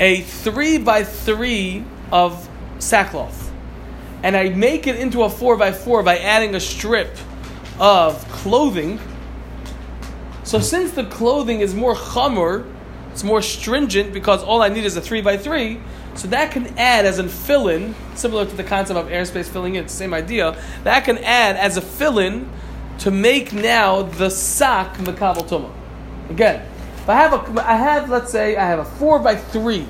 a 0.00 0.22
three 0.22 0.78
by 0.78 1.04
three 1.04 1.84
of 2.10 2.48
sackcloth, 2.78 3.43
and 4.24 4.36
I 4.36 4.48
make 4.48 4.86
it 4.86 4.96
into 4.96 5.22
a 5.22 5.30
four 5.30 5.56
by 5.56 5.70
four 5.70 6.02
by 6.02 6.18
adding 6.18 6.54
a 6.54 6.60
strip 6.60 7.16
of 7.78 8.26
clothing, 8.30 8.98
so 10.44 10.60
since 10.60 10.92
the 10.92 11.04
clothing 11.04 11.60
is 11.60 11.74
more 11.74 11.94
chamur, 11.94 12.66
it's 13.12 13.22
more 13.22 13.42
stringent 13.42 14.12
because 14.12 14.42
all 14.42 14.62
I 14.62 14.68
need 14.68 14.84
is 14.84 14.96
a 14.96 15.00
three 15.00 15.20
by 15.20 15.36
three. 15.36 15.80
So 16.14 16.28
that 16.28 16.52
can 16.52 16.66
add 16.78 17.06
as 17.06 17.18
a 17.18 17.28
fill-in, 17.28 17.94
similar 18.14 18.46
to 18.46 18.56
the 18.56 18.64
concept 18.64 18.98
of 18.98 19.08
airspace 19.08 19.48
filling 19.48 19.74
in, 19.74 19.88
same 19.88 20.14
idea. 20.14 20.56
That 20.84 21.04
can 21.04 21.18
add 21.18 21.56
as 21.56 21.76
a 21.76 21.80
fill-in 21.80 22.48
to 23.00 23.10
make 23.10 23.52
now 23.52 24.02
the 24.02 24.30
sock 24.30 24.96
makabel 24.98 25.46
tuma. 25.48 25.72
Again, 26.30 26.66
if 26.96 27.08
I 27.08 27.14
have 27.14 27.32
a, 27.32 27.68
I 27.68 27.76
have 27.76 28.08
let's 28.08 28.32
say 28.32 28.56
I 28.56 28.64
have 28.64 28.78
a 28.78 28.84
four 28.84 29.18
by 29.18 29.36
three, 29.36 29.86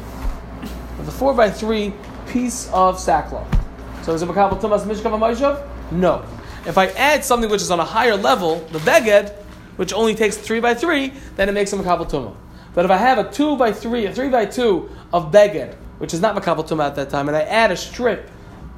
a 0.98 1.10
four 1.10 1.34
by 1.34 1.50
three 1.50 1.92
piece 2.26 2.68
of 2.72 2.98
sackcloth. 2.98 3.63
So 4.04 4.12
is 4.12 4.20
it 4.20 4.28
makabel 4.28 4.60
tumas 4.60 4.82
mishkav 4.82 5.18
amayishav? 5.18 5.66
No. 5.90 6.22
If 6.66 6.76
I 6.76 6.88
add 6.88 7.24
something 7.24 7.48
which 7.48 7.62
is 7.62 7.70
on 7.70 7.80
a 7.80 7.84
higher 7.84 8.16
level, 8.16 8.56
the 8.70 8.78
beged, 8.80 9.32
which 9.76 9.94
only 9.94 10.14
takes 10.14 10.36
three 10.36 10.60
by 10.60 10.74
three, 10.74 11.14
then 11.36 11.48
it 11.48 11.52
makes 11.52 11.72
a 11.72 11.76
makabel 11.76 12.08
tuma. 12.10 12.36
But 12.74 12.84
if 12.84 12.90
I 12.90 12.98
have 12.98 13.16
a 13.16 13.30
two 13.32 13.56
by 13.56 13.72
three, 13.72 14.04
a 14.04 14.12
three 14.12 14.28
by 14.28 14.44
two 14.44 14.90
of 15.10 15.32
beged, 15.32 15.74
which 15.98 16.12
is 16.12 16.20
not 16.20 16.36
makabel 16.36 16.68
tuma 16.68 16.86
at 16.86 16.96
that 16.96 17.08
time, 17.08 17.28
and 17.28 17.36
I 17.36 17.42
add 17.42 17.70
a 17.70 17.76
strip 17.78 18.30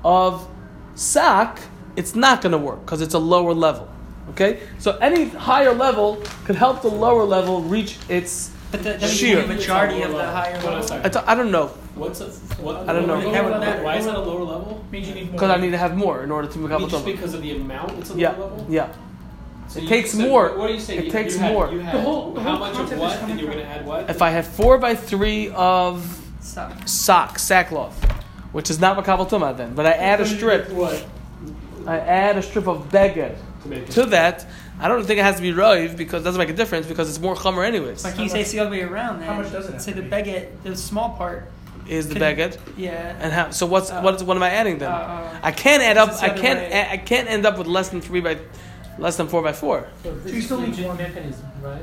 of 0.04 0.46
sack, 0.94 1.58
it's 1.96 2.14
not 2.14 2.40
going 2.40 2.52
to 2.52 2.58
work 2.58 2.80
because 2.84 3.00
it's 3.00 3.14
a 3.14 3.18
lower 3.18 3.52
level. 3.52 3.88
Okay, 4.30 4.60
so 4.78 4.96
any 4.98 5.28
higher 5.28 5.74
level 5.74 6.22
could 6.44 6.56
help 6.56 6.82
the 6.82 6.88
lower 6.88 7.24
level 7.24 7.62
reach 7.62 7.98
its. 8.08 8.52
But 8.70 8.84
the, 8.84 8.98
Sheer. 9.08 9.42
the 9.42 9.48
majority 9.48 10.02
of 10.02 10.12
the 10.12 10.24
higher 10.24 10.56
Hold 10.58 10.64
on 10.64 10.72
a 10.72 10.74
level 10.74 10.88
second. 10.88 11.16
I, 11.16 11.20
t- 11.20 11.26
I 11.26 11.34
don't 11.34 11.50
know 11.50 11.72
What's 11.96 12.20
a, 12.20 12.26
what? 12.62 12.88
I 12.88 12.92
don't 12.92 13.06
know. 13.06 13.18
Lower 13.18 13.58
level? 13.58 13.84
Why 13.84 13.96
is 13.96 14.04
that 14.04 14.14
a 14.14 14.20
lower 14.20 14.44
level? 14.44 14.84
Means 14.92 15.08
you 15.08 15.14
need 15.14 15.24
more. 15.24 15.32
because 15.32 15.50
I 15.50 15.56
need 15.60 15.70
to 15.70 15.78
have 15.78 15.96
more 15.96 16.22
in 16.22 16.30
order 16.30 16.46
to 16.48 16.58
I 16.58 16.62
makabel 16.68 16.80
mean, 16.80 16.88
just 16.90 17.04
because 17.06 17.34
of 17.34 17.42
the 17.42 17.56
amount 17.56 17.98
it's 17.98 18.10
a 18.14 18.18
Yeah, 18.18 18.32
lower 18.32 18.50
level. 18.50 18.66
yeah. 18.68 18.88
So 19.68 19.78
It 19.78 19.82
you- 19.84 19.88
takes 19.88 20.12
so 20.12 20.18
more. 20.18 20.56
What 20.58 20.70
are 20.70 20.74
you 20.74 20.80
saying? 20.80 21.00
It 21.00 21.04
You- 21.06 21.10
takes 21.10 21.34
you 21.34 21.40
had- 21.40 21.52
more. 21.52 21.72
You 21.72 21.80
had 21.80 21.94
The 21.96 22.00
whole- 22.02 22.32
the 22.32 22.40
how 22.42 22.50
whole 22.50 22.58
much 22.60 22.78
of 22.92 22.98
what, 22.98 23.18
and 23.22 23.40
you 23.40 23.46
were 23.46 23.52
from- 23.52 23.60
going 23.60 23.66
to 23.66 23.72
add 23.72 23.86
what? 23.86 24.10
If 24.10 24.20
I 24.22 24.30
have 24.30 24.46
four 24.46 24.78
by 24.78 24.94
three 24.94 25.50
of 25.56 26.20
Stop. 26.40 26.72
sock 26.86 27.38
sackcloth, 27.38 27.96
which 28.52 28.68
is 28.70 28.78
not 28.78 28.96
makabel 28.96 29.28
tuma 29.28 29.56
then, 29.56 29.72
but 29.74 29.86
I 29.86 29.92
add 29.92 30.20
a 30.20 30.26
strip. 30.26 30.70
What? 30.70 31.02
I 31.86 31.98
add 31.98 32.36
a 32.36 32.42
strip 32.42 32.66
of 32.68 32.90
beged 32.90 33.36
To 33.68 33.84
to 33.86 34.06
that. 34.06 34.44
I 34.78 34.88
don't 34.88 35.04
think 35.06 35.18
it 35.18 35.22
has 35.22 35.36
to 35.36 35.42
be 35.42 35.52
roiv 35.52 35.96
because 35.96 36.20
it 36.20 36.24
doesn't 36.24 36.38
make 36.38 36.50
a 36.50 36.52
difference 36.52 36.86
because 36.86 37.08
it's 37.08 37.18
more 37.20 37.34
chomer 37.34 37.64
anyways. 37.66 38.02
But 38.02 38.14
can 38.14 38.24
you 38.24 38.28
say 38.28 38.42
it's 38.42 38.52
the 38.52 38.60
other 38.60 38.70
way 38.70 38.82
around 38.82 39.20
then? 39.20 39.28
How 39.28 39.34
much 39.40 39.50
does 39.50 39.68
it 39.70 39.80
Say 39.80 39.92
to 39.92 40.02
the 40.02 40.02
be? 40.02 40.10
beged, 40.10 40.46
the 40.64 40.76
small 40.76 41.10
part. 41.16 41.48
Is 41.88 42.08
the 42.08 42.14
Can- 42.16 42.36
beged 42.36 42.56
Yeah. 42.76 43.14
and 43.20 43.32
how? 43.32 43.50
So 43.50 43.64
what's 43.66 43.90
Uh, 43.90 44.00
what 44.00 44.14
is 44.16 44.24
what 44.24 44.36
am 44.36 44.42
I 44.42 44.50
adding 44.50 44.78
then? 44.78 44.90
uh, 44.90 44.94
uh, 44.94 45.36
I 45.42 45.52
can't 45.52 45.82
add 45.82 45.96
up. 45.96 46.10
I 46.22 46.30
can't. 46.30 46.58
way. 46.58 46.70
a- 46.72 46.92
I 46.92 46.96
can't 46.96 47.28
end 47.30 47.46
up 47.46 47.58
with 47.58 47.66
less 47.68 47.88
than 47.90 48.00
three 48.00 48.20
by, 48.20 48.38
less 48.98 49.16
than 49.16 49.28
four 49.28 49.42
by 49.42 49.52
four. 49.52 49.86
So 50.02 50.14
this 50.24 50.32
you 50.32 50.38
is 50.38 50.44
still 50.46 50.60
need 50.60 50.70
legit 50.70 50.86
more. 50.86 50.94
mechanism, 50.94 51.46
right? 51.62 51.82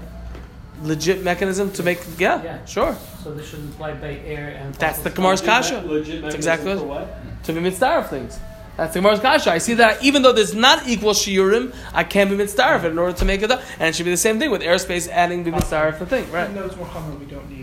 Legit 0.83 1.23
mechanism 1.23 1.71
to 1.71 1.83
make. 1.83 1.99
Yeah, 2.17 2.41
Yeah. 2.43 2.57
sure. 2.65 2.95
So 3.23 3.31
this 3.33 3.47
should 3.49 3.59
apply 3.73 3.93
by 3.93 4.19
air 4.25 4.57
and. 4.59 4.73
That's 4.75 4.99
the 4.99 5.09
also- 5.09 5.15
Gemara's 5.15 5.41
Legit 5.41 5.53
kasha. 5.55 5.81
me- 5.81 5.87
Legit 5.93 6.15
mechanism 6.15 6.35
exactly 6.39 6.73
for 6.75 6.83
what- 6.83 6.99
what? 7.07 7.43
To 7.45 7.53
be 7.53 7.59
mitzvah 7.61 7.97
of 7.99 8.09
things. 8.09 8.37
That's 8.75 8.91
the 8.93 8.99
Gemara's 8.99 9.19
kasha. 9.19 9.51
I 9.53 9.59
see 9.59 9.75
that 9.75 10.03
even 10.03 10.23
though 10.23 10.31
there's 10.33 10.55
not 10.55 10.87
equal 10.87 11.13
shiurim, 11.13 11.71
I 11.93 12.03
can 12.03 12.27
be 12.29 12.35
mitzdarif 12.43 12.83
in 12.83 12.97
order 12.97 13.13
to 13.13 13.23
make 13.25 13.41
it 13.43 13.51
up. 13.51 13.61
And 13.79 13.87
it 13.89 13.95
should 13.95 14.05
be 14.05 14.11
the 14.11 14.17
same 14.17 14.39
thing 14.39 14.49
with 14.51 14.61
airspace 14.63 15.07
adding 15.09 15.43
be 15.43 15.51
mitzdarif 15.51 15.99
the 15.99 16.05
thing, 16.07 16.25
right? 16.31 16.49
Even 16.49 16.55
though 16.55 16.65
it's 16.65 16.75
more 16.75 16.87
common, 16.87 17.19
we 17.19 17.27
don't 17.27 17.47
need 17.49 17.57
less 17.57 17.62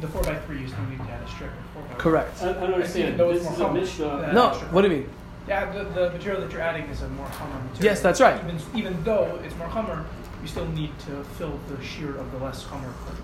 full 0.00 0.20
of 0.20 0.26
that. 0.26 0.42
I 0.42 0.48
mean, 0.48 0.48
the 0.48 0.54
4x3 0.56 0.60
you 0.60 0.68
still 0.68 0.84
need 0.86 0.98
to 0.98 1.04
add 1.04 1.22
a 1.22 1.30
strip. 1.30 1.50
of 1.50 1.66
4 1.74 1.82
by 1.82 1.94
Correct. 1.94 2.42
I, 2.42 2.50
I 2.50 2.52
don't 2.52 2.74
understand. 2.74 3.18
Though 3.18 3.30
it's 3.30 3.44
This 3.44 3.52
is 3.52 3.60
a. 3.60 3.72
Mishnah. 3.72 4.06
Uh, 4.06 4.32
no, 4.32 4.50
what 4.70 4.82
do 4.82 4.88
you 4.88 4.94
mean? 4.94 5.10
Yeah, 5.46 5.70
the, 5.72 5.84
the 5.84 6.10
material 6.10 6.40
that 6.40 6.50
you're 6.52 6.62
adding 6.62 6.84
is 6.84 7.02
a 7.02 7.08
more 7.10 7.26
common 7.26 7.62
material. 7.64 7.84
Yes, 7.84 8.00
that's 8.00 8.20
right. 8.20 8.42
Even, 8.42 8.60
even 8.74 9.04
though 9.04 9.40
it's 9.44 9.54
more 9.56 9.68
common, 9.68 10.04
you 10.40 10.48
still 10.48 10.66
need 10.68 10.98
to 11.00 11.22
fill 11.36 11.58
the 11.68 11.82
shear 11.84 12.16
of 12.16 12.30
the 12.32 12.38
less 12.38 12.64
common 12.66 12.92
part. 13.04 13.16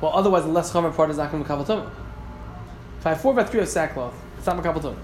Well, 0.00 0.12
otherwise 0.14 0.44
the 0.44 0.50
less 0.50 0.72
chomer 0.72 0.94
part 0.94 1.10
is 1.10 1.18
not 1.18 1.30
going 1.30 1.44
to 1.44 1.48
be 1.48 1.54
tumah. 1.64 1.90
If 3.00 3.06
I 3.06 3.10
have 3.10 3.20
four 3.20 3.34
by 3.34 3.44
three 3.44 3.60
of 3.60 3.68
sackcloth, 3.68 4.14
it's 4.38 4.46
not 4.46 4.56
makabel 4.56 4.80
tumah. 4.82 4.98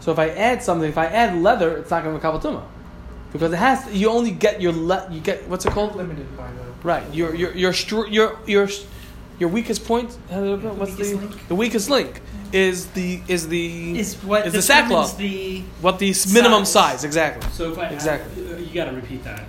So 0.00 0.12
if 0.12 0.18
I 0.18 0.28
add 0.30 0.62
something, 0.62 0.88
if 0.88 0.98
I 0.98 1.06
add 1.06 1.36
leather, 1.36 1.76
it's 1.78 1.90
not 1.90 2.04
going 2.04 2.18
to 2.18 2.20
be 2.20 2.26
makabel 2.26 2.40
tumah. 2.42 2.64
Because 3.32 3.52
it 3.52 3.56
has 3.56 3.84
to, 3.84 3.96
you 3.96 4.08
only 4.08 4.30
get 4.30 4.60
your 4.60 4.72
le, 4.72 5.08
you 5.10 5.20
get 5.20 5.46
what's 5.48 5.66
it 5.66 5.72
called? 5.72 5.96
Limited 5.96 6.36
by 6.36 6.50
the. 6.50 6.86
Right. 6.86 7.14
Your 7.14 7.34
your 7.34 7.52
your 7.52 7.72
str- 7.72 8.06
your 8.06 8.38
your 8.46 8.68
your 9.38 9.48
weakest 9.48 9.84
point. 9.86 10.16
how 10.30 10.40
do 10.40 10.52
I- 10.54 10.72
What's 10.72 10.92
weakest 10.92 11.20
the 11.20 11.38
the 11.48 11.54
weakest 11.54 11.90
link 11.90 12.20
is 12.52 12.86
the 12.88 13.20
is 13.28 13.48
the 13.48 13.98
Is 13.98 14.14
what 14.24 14.46
is 14.46 14.52
the 14.52 14.62
sackcloth 14.62 15.16
the 15.18 15.62
what 15.80 15.98
the 15.98 16.10
s- 16.10 16.32
minimum 16.32 16.64
size. 16.64 16.92
size 17.00 17.04
exactly. 17.04 17.48
So 17.52 17.72
if 17.72 17.78
I 17.78 17.86
Exactly. 17.88 18.30
add, 18.54 18.60
you 18.60 18.74
got 18.74 18.86
to 18.90 18.96
repeat 18.96 19.22
that. 19.24 19.42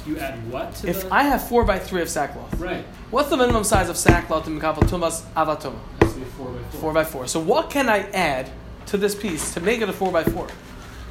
If 0.00 0.06
you 0.06 0.18
add 0.18 0.34
what 0.52 0.74
to 0.76 0.88
If 0.88 1.02
the 1.08 1.14
I 1.14 1.22
have 1.24 1.48
four 1.48 1.64
by 1.64 1.78
three 1.80 2.00
of 2.02 2.08
sackcloth, 2.08 2.54
right, 2.60 2.84
what's 3.10 3.28
the 3.28 3.36
minimum 3.36 3.64
size 3.64 3.88
of 3.88 3.96
sackcloth 3.96 4.46
in 4.46 4.58
makabel 4.60 4.84
tumas 4.88 5.22
avatuma? 5.36 5.74
has 6.00 6.12
to 6.12 6.18
be 6.20 6.24
four 6.36 6.46
by 6.48 6.60
four. 6.70 6.80
Four 6.80 6.92
by 6.92 7.04
four. 7.04 7.26
So 7.26 7.40
what 7.40 7.70
can 7.70 7.88
I 7.88 8.00
add 8.12 8.48
to 8.86 8.96
this 8.96 9.14
piece 9.16 9.52
to 9.54 9.60
make 9.60 9.80
it 9.80 9.88
a 9.88 9.92
four 9.92 10.12
by 10.12 10.22
four? 10.22 10.46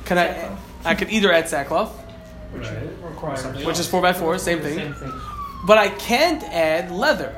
Can 0.06 0.18
I? 0.18 0.28
Sackcloth. 0.28 0.60
I 0.86 0.96
could 0.96 1.10
either 1.10 1.32
add 1.34 1.50
sackcloth, 1.50 1.92
Which 2.54 2.64
Right. 2.68 2.78
requires. 3.04 3.42
Something 3.42 3.66
which 3.66 3.80
is 3.80 3.88
four 3.88 4.02
by 4.02 4.14
four, 4.14 4.38
same 4.38 4.64
Same 4.64 4.78
thing. 4.78 4.94
thing. 4.94 5.14
But 5.68 5.78
I 5.78 5.90
can't 5.90 6.42
add 6.44 6.90
leather. 6.92 7.34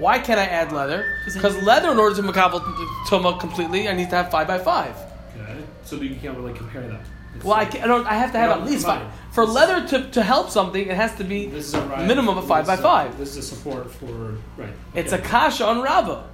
Why 0.00 0.18
can't 0.18 0.40
I 0.40 0.46
add 0.46 0.72
leather? 0.72 1.00
Because 1.26 1.62
leather, 1.62 1.90
in 1.92 1.98
order 1.98 2.16
to 2.16 2.22
makabel 2.22 2.60
tuma 3.08 3.38
completely, 3.38 3.86
I 3.88 3.92
need 3.92 4.08
to 4.10 4.16
have 4.16 4.30
five 4.30 4.46
by 4.48 4.58
five. 4.58 4.94
Got 5.36 5.56
it. 5.58 5.66
So 5.84 5.96
you 5.96 6.16
can't 6.16 6.36
really 6.38 6.54
compare 6.54 6.82
them. 6.88 6.98
It's 7.36 7.44
Well, 7.44 7.54
I, 7.54 7.60
like- 7.60 7.70
can, 7.72 7.82
I 7.84 7.86
don't. 7.86 8.06
I 8.06 8.14
have 8.14 8.32
to 8.32 8.38
have 8.38 8.50
at 8.50 8.64
least 8.64 8.86
five. 8.86 9.06
For 9.32 9.44
leather 9.46 9.86
to, 9.88 10.10
to 10.10 10.22
help 10.22 10.50
something, 10.50 10.84
it 10.88 10.96
has 10.96 11.14
to 11.16 11.24
be. 11.24 11.46
This 11.46 11.66
is 11.68 11.74
a 11.74 11.82
right, 11.82 12.06
minimum 12.06 12.38
of 12.38 12.46
five 12.48 12.64
this 12.66 12.68
by 12.68 12.74
is 12.74 12.80
a- 12.80 12.82
five. 12.82 13.18
This 13.18 13.30
is 13.36 13.36
a 13.38 13.42
support 13.54 13.90
for 13.92 14.36
right. 14.56 14.70
It's 14.94 15.12
a 15.12 15.18
okay. 15.20 15.28
kasha 15.28 15.66
on 15.66 15.82
Rava. 15.82 16.24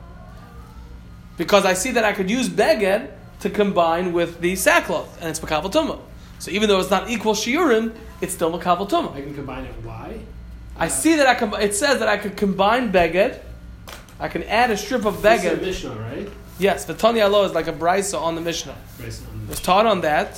Because 1.37 1.67
I 1.67 1.75
see 1.75 1.91
that 1.93 2.05
I 2.05 2.13
could 2.13 2.31
use 2.31 2.49
beged 2.49 3.11
to 3.41 3.51
combine 3.51 4.13
with 4.15 4.41
the 4.41 4.57
sackcloth, 4.57 5.21
and 5.21 5.29
it's 5.29 5.41
makabel 5.41 5.71
tuma. 5.71 5.99
So 6.39 6.51
even 6.51 6.69
though 6.69 6.81
it's 6.81 6.91
not 6.91 7.11
equal 7.11 7.35
shiurim, 7.35 7.95
it's 8.23 8.33
still 8.33 8.51
makabel 8.57 8.89
tuma. 8.89 9.13
I 9.15 9.21
can 9.21 9.35
combine 9.35 9.65
it. 9.65 9.75
Why? 9.83 10.21
I 10.79 10.89
see 10.89 11.17
that 11.17 11.27
I 11.27 11.35
com- 11.35 11.55
it 11.55 11.75
says 11.75 11.99
that 11.99 12.09
I 12.09 12.17
could 12.17 12.37
combine 12.37 12.93
beged. 12.93 13.41
I 14.19 14.29
can 14.29 14.43
add 14.45 14.71
a 14.71 14.77
strip 14.77 15.05
of 15.05 15.23
This 15.23 15.45
is 15.45 15.53
a 15.53 15.57
beged. 15.57 15.61
Mishnah, 15.63 15.95
right? 15.97 16.29
Yes, 16.59 16.85
the 16.87 16.95
Tanya 16.95 17.25
Allah 17.25 17.45
is 17.45 17.53
like 17.53 17.69
a 17.69 17.73
brisa 17.73 18.21
on 18.21 18.35
the 18.35 18.41
Mishnah. 18.41 18.77
It 18.99 19.21
was 19.49 19.61
taught 19.61 19.87
on 19.87 20.01
that. 20.01 20.35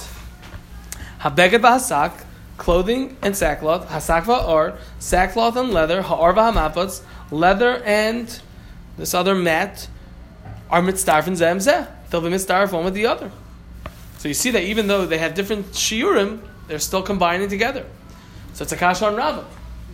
Habeged 1.20 1.60
v'hasak, 1.60 2.24
clothing 2.56 3.16
and 3.22 3.36
sackcloth. 3.36 3.88
Hasak 3.88 4.24
va'or, 4.24 4.78
sackcloth 4.98 5.56
and 5.56 5.72
leather. 5.72 6.02
Ha'or 6.02 6.34
v'hamapatz, 6.34 7.02
leather 7.30 7.82
and 7.84 8.40
this 8.96 9.14
other 9.14 9.34
mat 9.34 9.88
are 10.70 10.82
mitzdarf 10.82 11.26
and 11.28 11.36
zem 11.36 11.58
zeh. 11.58 11.86
They'll 12.10 12.20
be 12.20 12.28
mitzdarf 12.28 12.72
one 12.72 12.84
with 12.84 12.94
the 12.94 13.06
other. 13.06 13.30
So 14.18 14.26
you 14.26 14.34
see 14.34 14.50
that 14.50 14.64
even 14.64 14.88
though 14.88 15.06
they 15.06 15.18
have 15.18 15.34
different 15.34 15.66
shiurim, 15.66 16.40
they're 16.66 16.80
still 16.80 17.02
combining 17.02 17.48
together. 17.48 17.86
So 18.54 18.64
it's 18.64 18.72
a 18.72 18.76
kasha 18.76 19.06
on 19.06 19.14
Rava. 19.14 19.46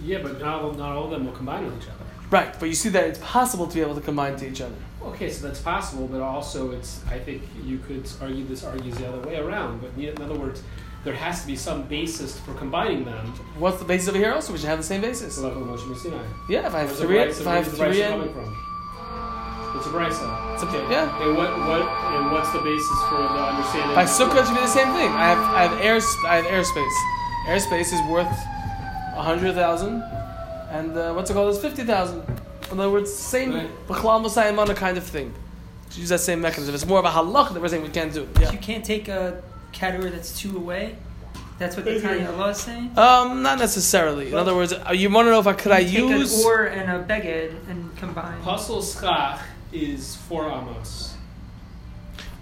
Yeah, 0.02 0.22
but 0.22 0.40
not 0.40 0.76
not 0.78 0.92
all 0.92 1.04
of 1.04 1.10
them 1.10 1.26
will 1.26 1.32
combine 1.32 1.66
with 1.66 1.82
each 1.82 1.88
other. 1.88 2.03
Right, 2.34 2.52
but 2.58 2.66
you 2.66 2.74
see 2.74 2.88
that 2.88 3.04
it's 3.04 3.20
possible 3.20 3.68
to 3.68 3.74
be 3.76 3.80
able 3.80 3.94
to 3.94 4.00
combine 4.00 4.34
to 4.38 4.48
each 4.48 4.60
other. 4.60 4.74
Okay, 5.04 5.30
so 5.30 5.46
that's 5.46 5.60
possible, 5.60 6.08
but 6.08 6.20
also 6.20 6.72
it's. 6.72 7.00
I 7.06 7.16
think 7.16 7.42
you 7.62 7.78
could 7.78 8.10
argue 8.20 8.44
this 8.44 8.64
argues 8.64 8.96
the 8.96 9.06
other 9.06 9.22
way 9.28 9.36
around. 9.36 9.80
But 9.80 9.90
in 9.96 10.20
other 10.20 10.34
words, 10.34 10.60
there 11.04 11.14
has 11.14 11.42
to 11.42 11.46
be 11.46 11.54
some 11.54 11.84
basis 11.84 12.36
for 12.40 12.52
combining 12.54 13.04
them. 13.04 13.24
What's 13.56 13.78
the 13.78 13.84
basis 13.84 14.08
over 14.08 14.18
here 14.18 14.32
also? 14.32 14.52
We 14.52 14.58
should 14.58 14.66
have 14.66 14.78
the 14.78 14.90
same 14.92 15.00
basis. 15.00 15.36
So 15.36 15.46
like 15.46 15.54
with 15.54 15.68
Moshe 15.68 15.96
Sinai. 15.96 16.24
Yeah, 16.48 16.66
if 16.66 16.74
I 16.74 16.80
have 16.80 16.88
Where's 16.88 17.00
three, 17.00 17.20
if 17.20 17.46
I 17.46 17.54
have 17.54 17.68
three 17.68 18.02
and 18.02 18.14
coming 18.14 18.34
from? 18.34 18.50
It's 19.76 19.86
a 19.86 19.90
brisa. 19.90 20.54
It's 20.54 20.62
a- 20.64 20.66
okay. 20.66 20.90
yeah. 20.90 21.22
And 21.22 21.36
what 21.36 21.50
what 21.70 21.86
and 22.14 22.32
what's 22.32 22.50
the 22.50 22.62
basis 22.66 22.98
for 23.10 23.22
the 23.22 23.42
understanding? 23.52 23.94
By 23.94 24.06
sukkah, 24.10 24.42
it 24.42 24.46
should 24.46 24.58
be 24.58 24.66
the 24.66 24.76
same 24.80 24.90
thing. 24.98 25.10
I 25.14 25.26
have 25.30 25.42
I 25.54 25.62
have 25.68 25.76
air 25.86 26.00
I 26.26 26.34
have 26.42 26.46
airspace. 26.50 26.98
Airspace 27.46 27.90
is 27.94 28.02
worth 28.10 28.34
a 29.14 29.22
hundred 29.22 29.54
thousand, 29.54 30.02
and 30.76 30.96
uh, 30.96 31.12
what's 31.14 31.30
it 31.30 31.34
called? 31.34 31.50
It's 31.54 31.62
fifty 31.62 31.84
thousand. 31.84 32.20
In 32.72 32.80
other 32.80 32.90
words, 32.90 33.12
same 33.12 33.50
Right. 33.54 33.70
b'chlal 33.88 34.18
musayimana 34.24 34.74
kind 34.76 34.96
of 34.98 35.04
thing. 35.04 35.32
To 35.90 36.00
use 36.00 36.08
that 36.08 36.20
same 36.20 36.40
mechanism. 36.40 36.74
It's 36.74 36.86
more 36.86 36.98
of 36.98 37.04
a 37.04 37.10
halach 37.10 37.52
that 37.52 37.60
we're 37.62 37.68
saying 37.68 37.82
we 37.82 37.88
can't 37.90 38.12
do. 38.12 38.26
Yeah. 38.40 38.50
You 38.52 38.58
can't 38.58 38.84
take 38.84 39.06
a 39.08 39.42
category 39.72 40.10
that's 40.10 40.32
two 40.40 40.56
away. 40.56 40.96
That's 41.58 41.76
what 41.76 41.84
the 41.84 42.00
Tanya 42.00 42.32
Allah 42.32 42.50
is 42.50 42.58
saying. 42.58 42.98
Um, 42.98 43.42
not 43.42 43.58
necessarily. 43.60 44.28
In 44.28 44.34
other 44.34 44.56
words, 44.56 44.72
uh, 44.72 44.90
you 44.92 45.08
want 45.08 45.26
to 45.26 45.30
know 45.30 45.38
if 45.38 45.46
I 45.46 45.52
could 45.52 45.70
I 45.70 45.78
You 45.78 46.08
take 46.08 46.18
use? 46.18 46.40
an 46.40 46.46
or 46.46 46.64
and 46.64 46.90
a 46.90 46.98
beged 47.04 47.54
and 47.70 47.96
combine. 47.96 48.40
Puzzle 48.42 48.82
schach 48.82 49.40
is 49.72 50.16
four 50.28 50.48
amos. 50.50 51.13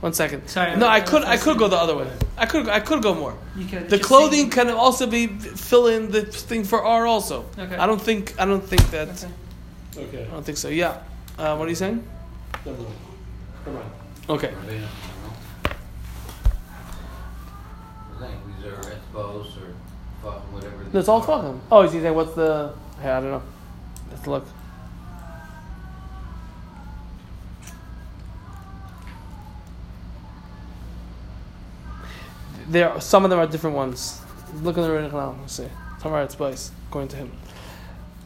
One 0.03 0.13
second. 0.13 0.49
Sorry, 0.49 0.75
No, 0.77 0.89
I 0.89 0.97
I'm- 0.97 1.07
could 1.07 1.23
I 1.25 1.37
could 1.37 1.59
go 1.59 1.69
the 1.69 1.77
other 1.79 1.97
way. 1.97 2.09
I 2.37 2.45
could 2.47 2.69
I 2.69 2.81
could 2.81 3.03
go 3.03 3.15
more. 3.15 3.35
You 3.57 3.67
could 3.67 3.89
The 3.89 4.01
clothing 4.01 4.51
can 4.51 4.69
also 4.71 5.07
be 5.07 5.29
fill 5.29 5.87
in 5.87 6.11
the 6.11 6.23
thing 6.23 6.65
for 6.65 6.83
R 6.85 7.07
also. 7.07 7.45
Okay. 7.57 7.77
I 7.77 7.87
don't 7.87 8.03
think 8.03 8.35
I 8.37 8.45
don't 8.45 8.67
think 8.73 8.83
that 8.91 9.09
Okay. 9.97 10.05
Okay. 10.09 10.23
I 10.29 10.35
don't 10.35 10.45
think 10.45 10.59
so. 10.59 10.69
Yeah. 10.69 10.97
Uh, 11.39 11.55
what 11.57 11.67
are 11.67 11.71
you 11.71 11.77
saying? 11.77 12.03
Never. 12.67 12.85
Come 13.65 13.77
on. 13.77 13.91
Okay. 14.35 14.49
Rabbeinu, 14.49 14.81
you? 14.81 14.87
I 18.17 18.27
think 18.27 18.35
these 18.57 18.67
are 18.73 18.77
expos 18.97 19.47
or 19.57 19.75
fuck 20.23 20.53
whatever. 20.53 20.85
No, 20.93 20.99
it's 21.01 21.09
all 21.09 21.21
talking. 21.23 21.61
Oh, 21.71 21.83
is 21.83 21.93
he 21.93 22.01
saying 22.01 22.15
what's 22.17 22.35
the? 22.35 22.75
Hey, 23.01 23.11
I 23.11 23.21
don't 23.21 23.31
know. 23.31 23.43
Let's 24.11 24.27
look. 24.27 24.47
There, 32.73 32.99
some 33.03 33.25
of 33.25 33.31
them 33.31 33.39
are 33.39 33.47
different 33.47 33.77
ones. 33.77 34.19
Look 34.63 34.79
in 34.79 34.83
the 34.83 34.89
Riddick 34.89 35.13
now. 35.13 35.37
Let's 35.39 35.53
see. 35.53 35.69
Some 36.01 36.15
are 36.15 36.23
its 36.23 36.35
place, 36.35 36.71
according 36.89 37.09
to 37.09 37.17
him. 37.17 37.33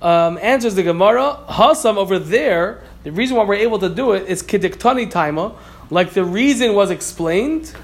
Um, 0.00 0.38
answers 0.40 0.76
the 0.76 0.85
Gemara. 0.85 1.44
Hasam 1.48 1.96
over 1.96 2.20
there. 2.20 2.85
The 3.02 3.11
reason 3.11 3.37
why 3.37 3.44
we're 3.44 3.54
able 3.56 3.80
to 3.80 3.88
do 3.88 4.12
it 4.12 4.28
is 4.28 4.44
kidiktani 4.44 5.11
taima, 5.11 5.56
like 5.90 6.12
the 6.12 6.24
reason 6.24 6.74
was 6.74 6.92
explained. 6.92 7.74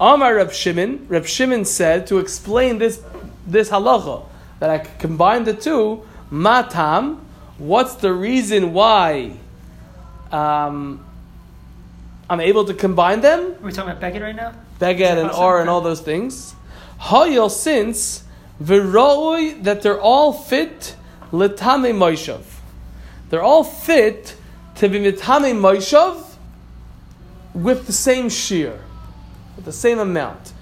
Amar 0.00 0.36
Reb 0.36 0.50
Shimon. 0.50 1.06
Reb 1.08 1.26
Shimon 1.26 1.66
said 1.66 2.06
to 2.06 2.18
explain 2.18 2.78
this 2.78 3.02
this 3.46 3.68
halacha 3.68 4.24
that 4.60 4.70
I 4.70 4.78
combine 4.78 5.44
the 5.44 5.54
two. 5.54 6.06
Matam. 6.30 7.26
What's 7.58 7.96
the 7.96 8.14
reason 8.14 8.72
why 8.72 9.36
um, 10.32 11.04
I'm 12.30 12.40
able 12.40 12.64
to 12.64 12.72
combine 12.72 13.20
them? 13.20 13.40
Are 13.40 13.66
we 13.66 13.72
talking 13.72 13.90
about 13.90 14.00
beged 14.00 14.22
right 14.22 14.36
now? 14.36 14.54
Beged 14.78 15.18
and. 15.18 15.30
Or 15.30 15.60
and 15.60 15.68
all 15.68 15.80
those 15.80 16.00
things. 16.00 16.54
Hayil 17.00 17.50
since 17.50 18.24
Viroi 18.62 19.62
that 19.62 19.82
they're 19.82 20.00
all 20.00 20.32
fit 20.32 20.96
Litame 21.32 21.94
Moishav. 21.94 22.42
They're 23.30 23.42
all 23.42 23.64
fit 23.64 24.36
to 24.76 24.88
be 24.88 24.98
Mitame 24.98 25.54
Moishav 25.54 26.24
with 27.54 27.86
the 27.86 27.92
same 27.92 28.28
shear, 28.28 28.80
with 29.56 29.64
the 29.64 29.72
same 29.72 29.98
amount. 29.98 30.52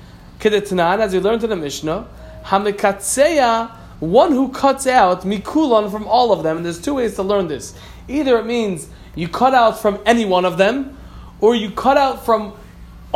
Kedetanan, 0.40 1.00
as 1.00 1.12
we 1.12 1.20
learned 1.20 1.44
in 1.44 1.50
the 1.50 1.56
Mishnah, 1.56 2.06
Hamikatseya, 2.44 3.70
one 4.00 4.32
who 4.32 4.50
cuts 4.50 4.86
out 4.86 5.22
Mikulon 5.22 5.90
from 5.90 6.06
all 6.06 6.32
of 6.32 6.42
them, 6.42 6.58
and 6.58 6.66
there's 6.66 6.80
two 6.80 6.94
ways 6.94 7.14
to 7.14 7.22
learn 7.22 7.48
this. 7.48 7.74
Either 8.08 8.38
it 8.38 8.46
means 8.46 8.88
you 9.14 9.28
cut 9.28 9.54
out 9.54 9.80
from 9.80 9.98
any 10.04 10.24
one 10.24 10.44
of 10.44 10.58
them, 10.58 10.96
or 11.40 11.54
you 11.54 11.70
cut 11.70 11.96
out 11.96 12.24
from 12.24 12.54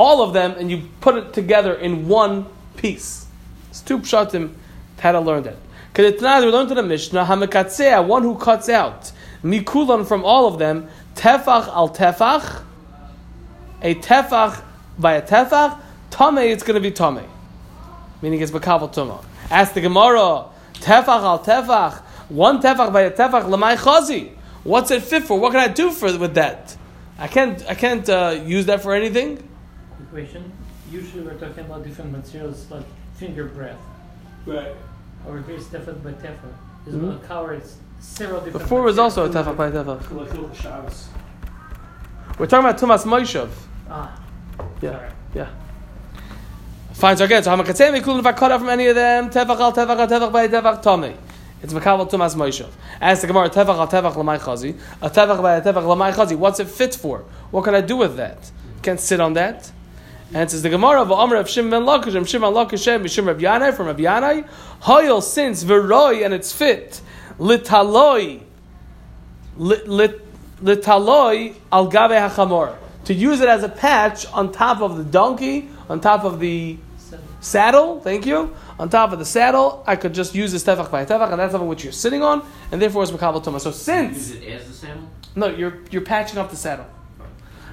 all 0.01 0.23
of 0.23 0.33
them 0.33 0.53
and 0.53 0.71
you 0.71 0.89
put 1.03 1.15
it 1.17 1.35
together 1.35 1.75
in 1.75 2.09
one 2.09 2.47
piece. 2.79 3.27
It's 3.69 3.83
two 3.83 3.99
pshatim 3.99 4.55
how 4.99 5.13
to 5.13 5.21
learn 5.21 5.43
that. 5.43 5.57
Kedetanan, 5.95 6.47
we 6.47 6.51
learned 6.51 6.71
in 6.71 6.77
the 6.79 6.83
Mishnah, 6.83 7.25
Hamikatseya, 7.27 8.07
one 8.07 8.23
who 8.23 8.37
cuts 8.37 8.71
out 8.71 9.13
Mikulon 9.45 10.07
from 10.07 10.25
all 10.25 10.47
of 10.47 10.59
them, 10.59 10.89
Tefach 11.15 11.69
al 11.69 11.91
Tefach, 11.91 12.65
a 13.83 13.95
tefach 13.95 14.63
by 14.99 15.15
a 15.15 15.23
tefach, 15.23 15.79
tame 16.11 16.39
it's 16.39 16.63
going 16.63 16.75
to 16.75 16.81
be 16.81 16.91
tame, 16.91 17.29
meaning 18.23 18.41
it's 18.41 18.51
bekabel 18.51 18.93
tuma. 18.93 19.23
Ask 19.51 19.75
the 19.75 19.81
Gemara, 19.83 20.47
tefach 20.75 21.09
al 21.09 21.39
tefach, 21.41 22.01
one 22.29 22.63
tefach 22.63 22.91
by 22.93 23.03
a 23.03 23.11
tefach 23.11 23.45
lamai 23.45 23.77
chazi. 23.77 24.33
What's 24.65 24.91
it 24.91 25.03
fit 25.03 25.25
for? 25.25 25.39
What 25.39 25.53
can 25.53 25.61
I 25.61 25.69
do 25.69 25.91
for 25.91 26.17
with 26.19 26.35
that? 26.35 26.77
I 27.19 27.29
can't 27.29 27.67
I 27.69 27.75
can't 27.75 28.09
uh, 28.09 28.43
use 28.45 28.67
that 28.67 28.83
for 28.83 28.95
anything. 28.95 29.50
Situation. 30.11 30.53
Usually 30.91 31.23
we're 31.23 31.35
talking 31.35 31.65
about 31.65 31.85
different 31.85 32.13
materials 32.13 32.67
like 32.71 32.85
finger 33.17 33.45
breadth. 33.47 33.79
Right. 34.47 34.73
Over 35.27 35.43
here 35.43 35.57
it's 35.57 35.67
tefach 35.67 36.03
by 36.03 36.13
tefach. 36.13 36.55
This 36.85 36.95
Mhm. 36.95 37.07
one 37.07 37.19
covers 37.21 37.77
several 38.01 38.41
different. 38.41 38.65
Before 38.65 38.83
was 38.83 38.99
also 38.99 39.25
a 39.25 39.29
materials. 39.29 39.49
tefach 39.49 39.57
by 39.57 39.71
tefach. 39.71 40.19
Like 40.19 40.31
Hilchot 40.31 40.55
Shabbos. 40.55 41.09
We're 42.39 42.47
talking 42.47 42.69
about 42.69 42.81
Tumas 42.81 43.05
Moishav. 43.05 43.49
Ah. 43.91 44.19
Yeah. 44.81 44.93
Sorry. 44.93 45.09
Yeah. 45.35 45.47
Fine. 46.95 47.17
So 47.17 47.25
again, 47.25 47.43
so 47.43 47.51
Hamakatzem 47.51 47.95
including 47.95 48.21
if 48.21 48.27
I 48.27 48.33
cut 48.33 48.51
out 48.53 48.61
from 48.61 48.69
any 48.71 48.87
of 48.87 48.95
them, 48.97 49.31
tefach 49.31 49.61
al 49.61 49.73
tefach 49.73 49.99
al 49.99 50.09
tefach 50.09 50.33
by 50.33 50.49
tefach 50.49 50.83
tomei. 50.83 51.15
It's 51.63 51.75
makabel 51.75 52.11
tumas 52.11 52.35
moishav. 52.35 52.71
As 53.01 53.21
the 53.21 53.27
Gemara, 53.27 53.51
tefach 53.51 53.79
al 53.79 53.87
tefach 53.87 54.15
lamai 54.15 54.39
chazi, 54.39 54.79
a 55.03 55.11
tefach 55.11 55.43
by 55.43 55.57
a 55.57 55.61
tefach 55.63 55.85
lamai 55.85 56.13
chazi. 56.13 56.37
What's 56.37 56.59
it 56.61 56.69
fit 56.69 56.95
for? 56.95 57.25
What 57.51 57.65
can 57.65 57.75
I 57.75 57.83
do 57.83 57.97
with 57.99 58.17
that? 58.17 58.51
Can't 58.83 58.99
sit 58.99 59.21
on 59.21 59.35
that. 59.35 59.71
And 60.33 60.43
it 60.45 60.51
says 60.51 60.63
the 60.63 60.71
Gemara 60.71 61.03
of 61.03 61.11
Amr 61.11 61.37
of 61.37 61.49
Shimon 61.49 61.83
Lakish, 61.83 62.29
Shimon 62.29 62.55
Lakish, 62.55 62.87
Mishim 63.01 63.27
Rab 63.27 63.41
Yanai 63.41 63.75
from 63.75 63.87
Rab 63.87 63.99
Yanai, 63.99 64.49
Hoyel 64.83 65.23
since 65.23 65.65
veroi 65.65 66.25
and 66.25 66.33
it's 66.33 66.53
fit 66.53 67.01
litaloi 67.39 68.41
lit 69.57 69.89
lit 69.89 70.21
litaloi 70.63 71.55
al 71.73 71.91
gabe 71.91 72.13
hachamor 72.13 72.77
to 73.05 73.15
use 73.15 73.41
it 73.41 73.49
as 73.49 73.65
a 73.65 73.69
patch 73.69 74.27
on 74.27 74.53
top 74.53 74.81
of 74.81 74.97
the 74.97 75.05
donkey, 75.05 75.69
on 75.89 76.01
top 76.01 76.25
of 76.25 76.39
the 76.39 76.77
saddle. 77.41 78.01
Thank 78.01 78.27
you. 78.27 78.55
On 78.79 78.89
top 78.89 79.13
of 79.13 79.19
the 79.19 79.25
saddle, 79.25 79.83
I 79.87 79.97
could 79.97 80.15
just 80.15 80.35
use 80.35 80.53
this 80.53 80.63
tefach 80.63 80.91
by 80.91 81.05
tefach, 81.05 81.31
and 81.31 81.41
that's 81.41 81.53
something 81.53 81.69
which 81.69 81.83
you're 81.83 81.93
sitting 81.93 82.23
on, 82.23 82.47
and 82.71 82.81
therefore 82.81 83.03
it's 83.03 83.11
makabel 83.11 83.43
Toma. 83.43 83.59
So 83.59 83.73
since 83.73 84.31
Use 84.31 84.43
it 84.43 84.49
as 84.49 84.69
the 84.69 84.75
saddle? 84.75 85.09
no, 85.35 85.49
you're 85.49 85.79
you're 85.91 86.03
patching 86.03 86.39
up 86.39 86.51
the 86.51 86.57
saddle. 86.57 86.87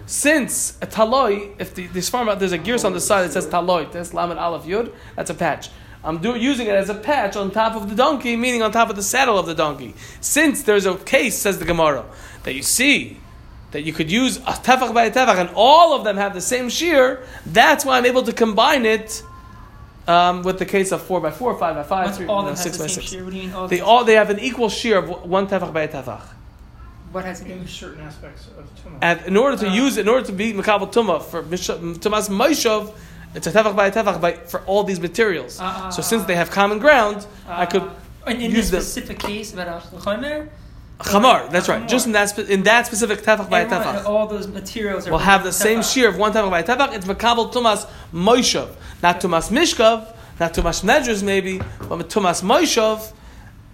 Since 0.08 0.78
a 0.82 0.88
taloi, 0.88 1.54
if 1.60 1.76
the, 1.76 1.88
this 1.88 2.10
farm 2.10 2.28
there's 2.40 2.54
a 2.54 2.58
gears 2.58 2.86
on 2.86 2.94
the 2.94 3.02
side 3.02 3.24
that 3.24 3.34
says 3.34 3.46
taloi, 3.46 3.92
that's 3.92 4.14
lamed 4.14 4.40
aleph 4.40 4.64
yud, 4.64 4.94
that's 5.18 5.30
a 5.30 5.34
patch. 5.34 5.70
I'm 6.04 6.20
do, 6.20 6.36
using 6.38 6.68
it 6.68 6.76
as 6.76 6.90
a 6.90 6.96
patch 6.96 7.36
on 7.36 7.52
top 7.52 7.76
of 7.76 7.90
the 7.90 7.96
donkey, 7.96 8.38
meaning 8.38 8.62
on 8.62 8.72
top 8.72 8.90
of 8.90 8.96
the 8.96 9.04
saddle 9.04 9.38
of 9.38 9.46
the 9.46 9.54
donkey. 9.54 9.96
Since 10.22 10.64
there's 10.64 10.86
a 10.86 10.96
case, 10.96 11.38
says 11.38 11.60
the 11.60 11.66
Gemara, 11.66 12.06
that 12.44 12.54
you 12.54 12.64
see 12.64 13.20
that 13.72 13.82
you 13.82 13.92
could 13.92 14.10
use 14.10 14.38
a 14.38 14.54
tefach 14.54 14.94
by 14.94 15.04
a 15.06 15.12
tefach, 15.12 15.38
and 15.38 15.50
all 15.54 15.94
of 15.94 16.06
them 16.06 16.16
have 16.16 16.34
the 16.34 16.40
same 16.40 16.70
shear. 16.70 17.24
That's 17.46 17.84
why 17.84 17.98
I'm 17.98 18.06
able 18.06 18.24
to 18.24 18.32
combine 18.32 18.86
it 18.86 19.22
um, 20.08 20.44
with 20.44 20.58
the 20.58 20.66
case 20.66 20.94
of 20.94 21.02
four 21.02 21.20
by 21.20 21.32
four, 21.32 21.60
five 21.60 21.76
by 21.76 21.84
five, 21.84 22.06
Once 22.06 22.18
three, 22.18 22.28
all 22.28 22.44
you 22.44 22.50
of 22.50 22.58
know, 22.58 22.64
them 22.64 22.64
six 22.64 22.78
have 22.78 22.84
by 22.84 22.88
the 22.88 22.94
same 22.94 23.02
six. 23.02 23.12
shear. 23.12 23.24
What 23.26 23.32
do 23.32 23.36
you 23.36 23.44
mean 23.44 23.54
all 23.54 23.68
They 23.68 23.82
all 23.82 24.04
they 24.06 24.14
have 24.14 24.30
an 24.30 24.40
equal 24.40 24.70
shear 24.70 25.00
of 25.00 25.30
one 25.30 25.48
tefach 25.48 25.74
by 25.74 25.82
a 25.82 25.88
tefach. 25.90 26.22
What 27.12 27.26
has 27.26 27.42
it? 27.42 27.48
In 27.48 27.66
certain 27.68 28.02
aspects 28.02 28.48
of 28.58 28.66
Tumah. 28.84 28.98
And 29.02 29.22
in 29.26 29.38
order 29.38 29.58
to 29.58 29.70
Uh, 29.70 29.74
use, 29.74 29.98
in 29.98 30.08
order 30.08 30.26
to 30.26 30.32
be 30.34 30.54
Makabal 30.54 30.92
Tumah 30.92 31.24
for 31.24 31.42
Mish- 31.44 31.68
Tumas 31.68 32.30
Moishov, 32.30 32.92
it's 33.34 33.48
a 33.48 33.52
tefach 33.52 33.76
by 33.76 33.88
a 33.88 33.92
tefach 33.92 34.20
by, 34.20 34.34
for 34.34 34.60
all 34.66 34.84
these 34.84 35.00
materials. 35.00 35.60
Uh, 35.60 35.90
so 35.90 36.02
since 36.02 36.24
they 36.26 36.36
have 36.36 36.52
common 36.52 36.80
ground, 36.80 37.26
I 37.48 37.66
could 37.66 37.84
Uh, 37.84 38.32
in, 38.32 38.42
in 38.42 38.52
use 38.52 38.72
them. 38.72 38.80
this 38.82 38.92
specific 38.92 39.20
case 39.20 39.54
about 39.54 39.68
Al 39.70 39.82
Chomer, 40.02 40.50
chamar. 41.00 41.50
That's 41.50 41.70
right. 41.70 41.82
Chamar. 41.84 41.88
Just 41.88 42.06
in 42.08 42.12
that 42.12 42.30
spe- 42.30 42.50
in 42.50 42.64
that 42.64 42.86
specific 42.88 43.20
tefach 43.24 43.50
by 43.50 43.62
a 43.62 43.64
everyone- 43.66 43.86
tefach, 43.96 44.06
all 44.06 44.28
those 44.28 44.48
materials 44.48 45.08
are 45.08 45.12
will 45.12 45.20
have 45.20 45.44
the 45.44 45.52
tefach. 45.52 45.68
same 45.70 45.82
shear 45.84 46.10
of 46.10 46.18
one 46.18 46.34
tefach 46.34 46.50
by 46.52 46.60
a 46.60 46.64
tefach. 46.64 46.94
It's 46.94 47.06
Makabal 47.06 47.54
Tumas 47.54 47.86
Moishov, 48.14 48.70
not 49.02 49.22
Tumas 49.22 49.50
Mishkov, 49.50 50.00
not 50.42 50.54
Tumas 50.54 50.84
Nedrus 50.84 51.24
maybe, 51.24 51.62
but 51.88 52.10
Tumas 52.10 52.42
Moishov. 52.44 53.14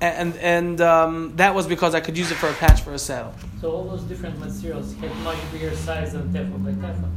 And 0.04 0.36
and 0.38 0.82
um, 0.82 1.34
that 1.38 1.56
was 1.56 1.66
because 1.66 1.96
I 1.96 2.02
could 2.02 2.18
use 2.18 2.30
it 2.32 2.36
for 2.36 2.50
a 2.50 2.54
patch 2.54 2.82
for 2.82 2.94
a 2.94 3.00
saddle. 3.00 3.34
so 3.62 3.72
all 3.72 3.86
those 3.86 4.04
different 4.04 4.38
materials 4.38 4.94
had 4.96 5.16
much 5.30 5.38
bigger 5.54 5.74
size 5.76 6.12
than 6.14 6.34
tefach 6.34 6.62
by 6.66 6.72
tefach. 6.72 7.12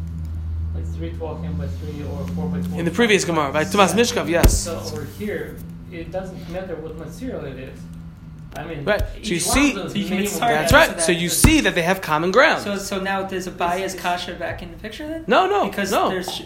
Like 0.75 0.87
three 0.95 1.13
twelve 1.19 1.43
by 1.59 1.67
three 1.67 2.03
or 2.05 2.27
four 2.35 2.47
by 2.49 2.63
four. 2.63 2.79
In 2.79 2.85
the 2.85 2.91
previous 2.93 3.25
Gemara, 3.25 3.51
by 3.53 3.65
Tumas 3.65 3.93
Mishkov, 3.95 4.29
yes. 4.29 4.57
So 4.57 4.79
over 4.79 5.05
here, 5.19 5.57
it 5.91 6.13
doesn't 6.13 6.49
matter 6.51 6.77
what 6.77 6.97
material 6.97 7.45
it 7.47 7.59
is. 7.59 7.79
I 8.57 8.65
mean, 8.65 8.85
Right. 8.85 9.03
So 9.23 9.33
you 9.35 9.41
see- 9.41 9.71
of 9.71 9.77
those 9.77 9.93
So 9.93 9.99
you 9.99 10.09
can 10.09 10.27
start 10.27 10.53
That's 10.53 10.73
right. 10.73 10.91
so 10.93 10.99
So 10.99 11.13
that- 11.13 11.21
you 11.23 11.29
see 11.29 11.61
that 11.63 11.75
they 11.75 11.83
have 11.83 12.01
common 12.01 12.31
ground. 12.31 12.63
So, 12.63 12.77
so 12.79 13.01
now 13.01 13.23
there's 13.25 13.47
a 13.47 13.51
bias 13.51 13.95
kasha 13.95 14.35
back 14.35 14.63
in 14.63 14.71
the 14.71 14.79
picture 14.79 15.07
then? 15.09 15.25
No, 15.27 15.47
no, 15.47 15.69
because 15.69 15.91
no. 15.91 16.09
there's 16.09 16.31
sh- 16.33 16.43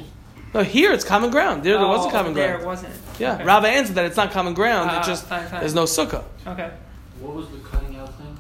No, 0.53 0.63
here 0.65 0.93
it's 0.93 1.05
common 1.05 1.31
ground. 1.31 1.63
There, 1.63 1.79
there 1.79 1.87
was 1.87 2.05
a 2.07 2.09
oh, 2.09 2.11
common 2.11 2.35
there 2.35 2.49
ground. 2.59 2.63
it 2.63 2.67
wasn't. 2.67 2.95
Yeah, 3.19 3.35
Okay. 3.35 3.45
Rabbi 3.45 3.69
answered 3.69 3.95
that 3.95 4.05
it's 4.07 4.17
not 4.17 4.33
common 4.33 4.55
ground. 4.55 4.91
Ah, 4.91 5.01
it 5.01 5.07
just 5.07 5.27
fine, 5.27 5.47
fine. 5.49 5.61
there's 5.61 5.75
no 5.75 5.85
sukkah. 5.85 6.25
Okay. 6.47 6.71
What 7.21 7.37
was 7.37 7.49
the 7.51 7.59
cutting 7.59 7.97
out 7.97 8.13
thing? 8.19 8.37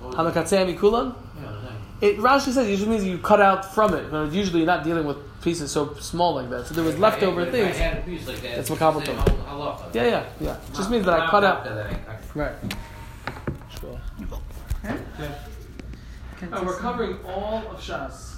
What 0.00 0.16
was 0.16 0.36
it? 0.36 0.38
Hamakatzei 0.38 0.78
kulan. 0.78 1.14
Yeah, 1.40 2.08
It 2.08 2.18
Rashi 2.18 2.50
says 2.52 2.66
it 2.66 2.70
usually 2.70 2.90
means 2.90 3.04
you 3.04 3.18
cut 3.18 3.40
out 3.40 3.72
from 3.74 3.94
it. 3.94 4.10
But 4.10 4.32
usually 4.32 4.58
you're 4.60 4.66
not 4.66 4.82
dealing 4.82 5.06
with 5.06 5.18
pieces 5.42 5.70
so 5.70 5.94
small 5.94 6.34
like 6.34 6.50
that. 6.50 6.66
So 6.66 6.74
there 6.74 6.82
was 6.84 6.94
If 6.94 7.00
I 7.00 7.02
leftover 7.02 7.44
had- 7.44 7.48
if 7.48 7.54
things. 7.54 7.76
I 7.76 7.80
had 7.80 7.98
a 7.98 8.00
piece 8.02 8.26
like 8.26 8.40
that, 8.42 8.58
It's 8.58 8.70
it's 8.70 8.80
makabel 8.80 9.00
the 9.00 9.06
same 9.06 9.16
tumah. 9.16 9.46
hal- 9.46 9.58
halacha. 9.60 9.94
Yeah, 9.94 10.04
yeah, 10.06 10.24
yeah. 10.40 10.56
Just 10.74 10.90
means 10.90 11.04
that 11.06 11.20
I 11.20 11.26
cut 11.30 11.44
out. 11.44 11.58
after 11.58 11.74
that 11.76 11.86
I 11.86 11.94
cut. 11.94 12.20
Right. 12.34 12.52
Sure. 13.80 14.00
Can 16.38 16.50
we're 16.66 16.76
covering 16.78 17.16
all 17.26 17.58
of 17.70 17.78
Shas. 17.80 18.33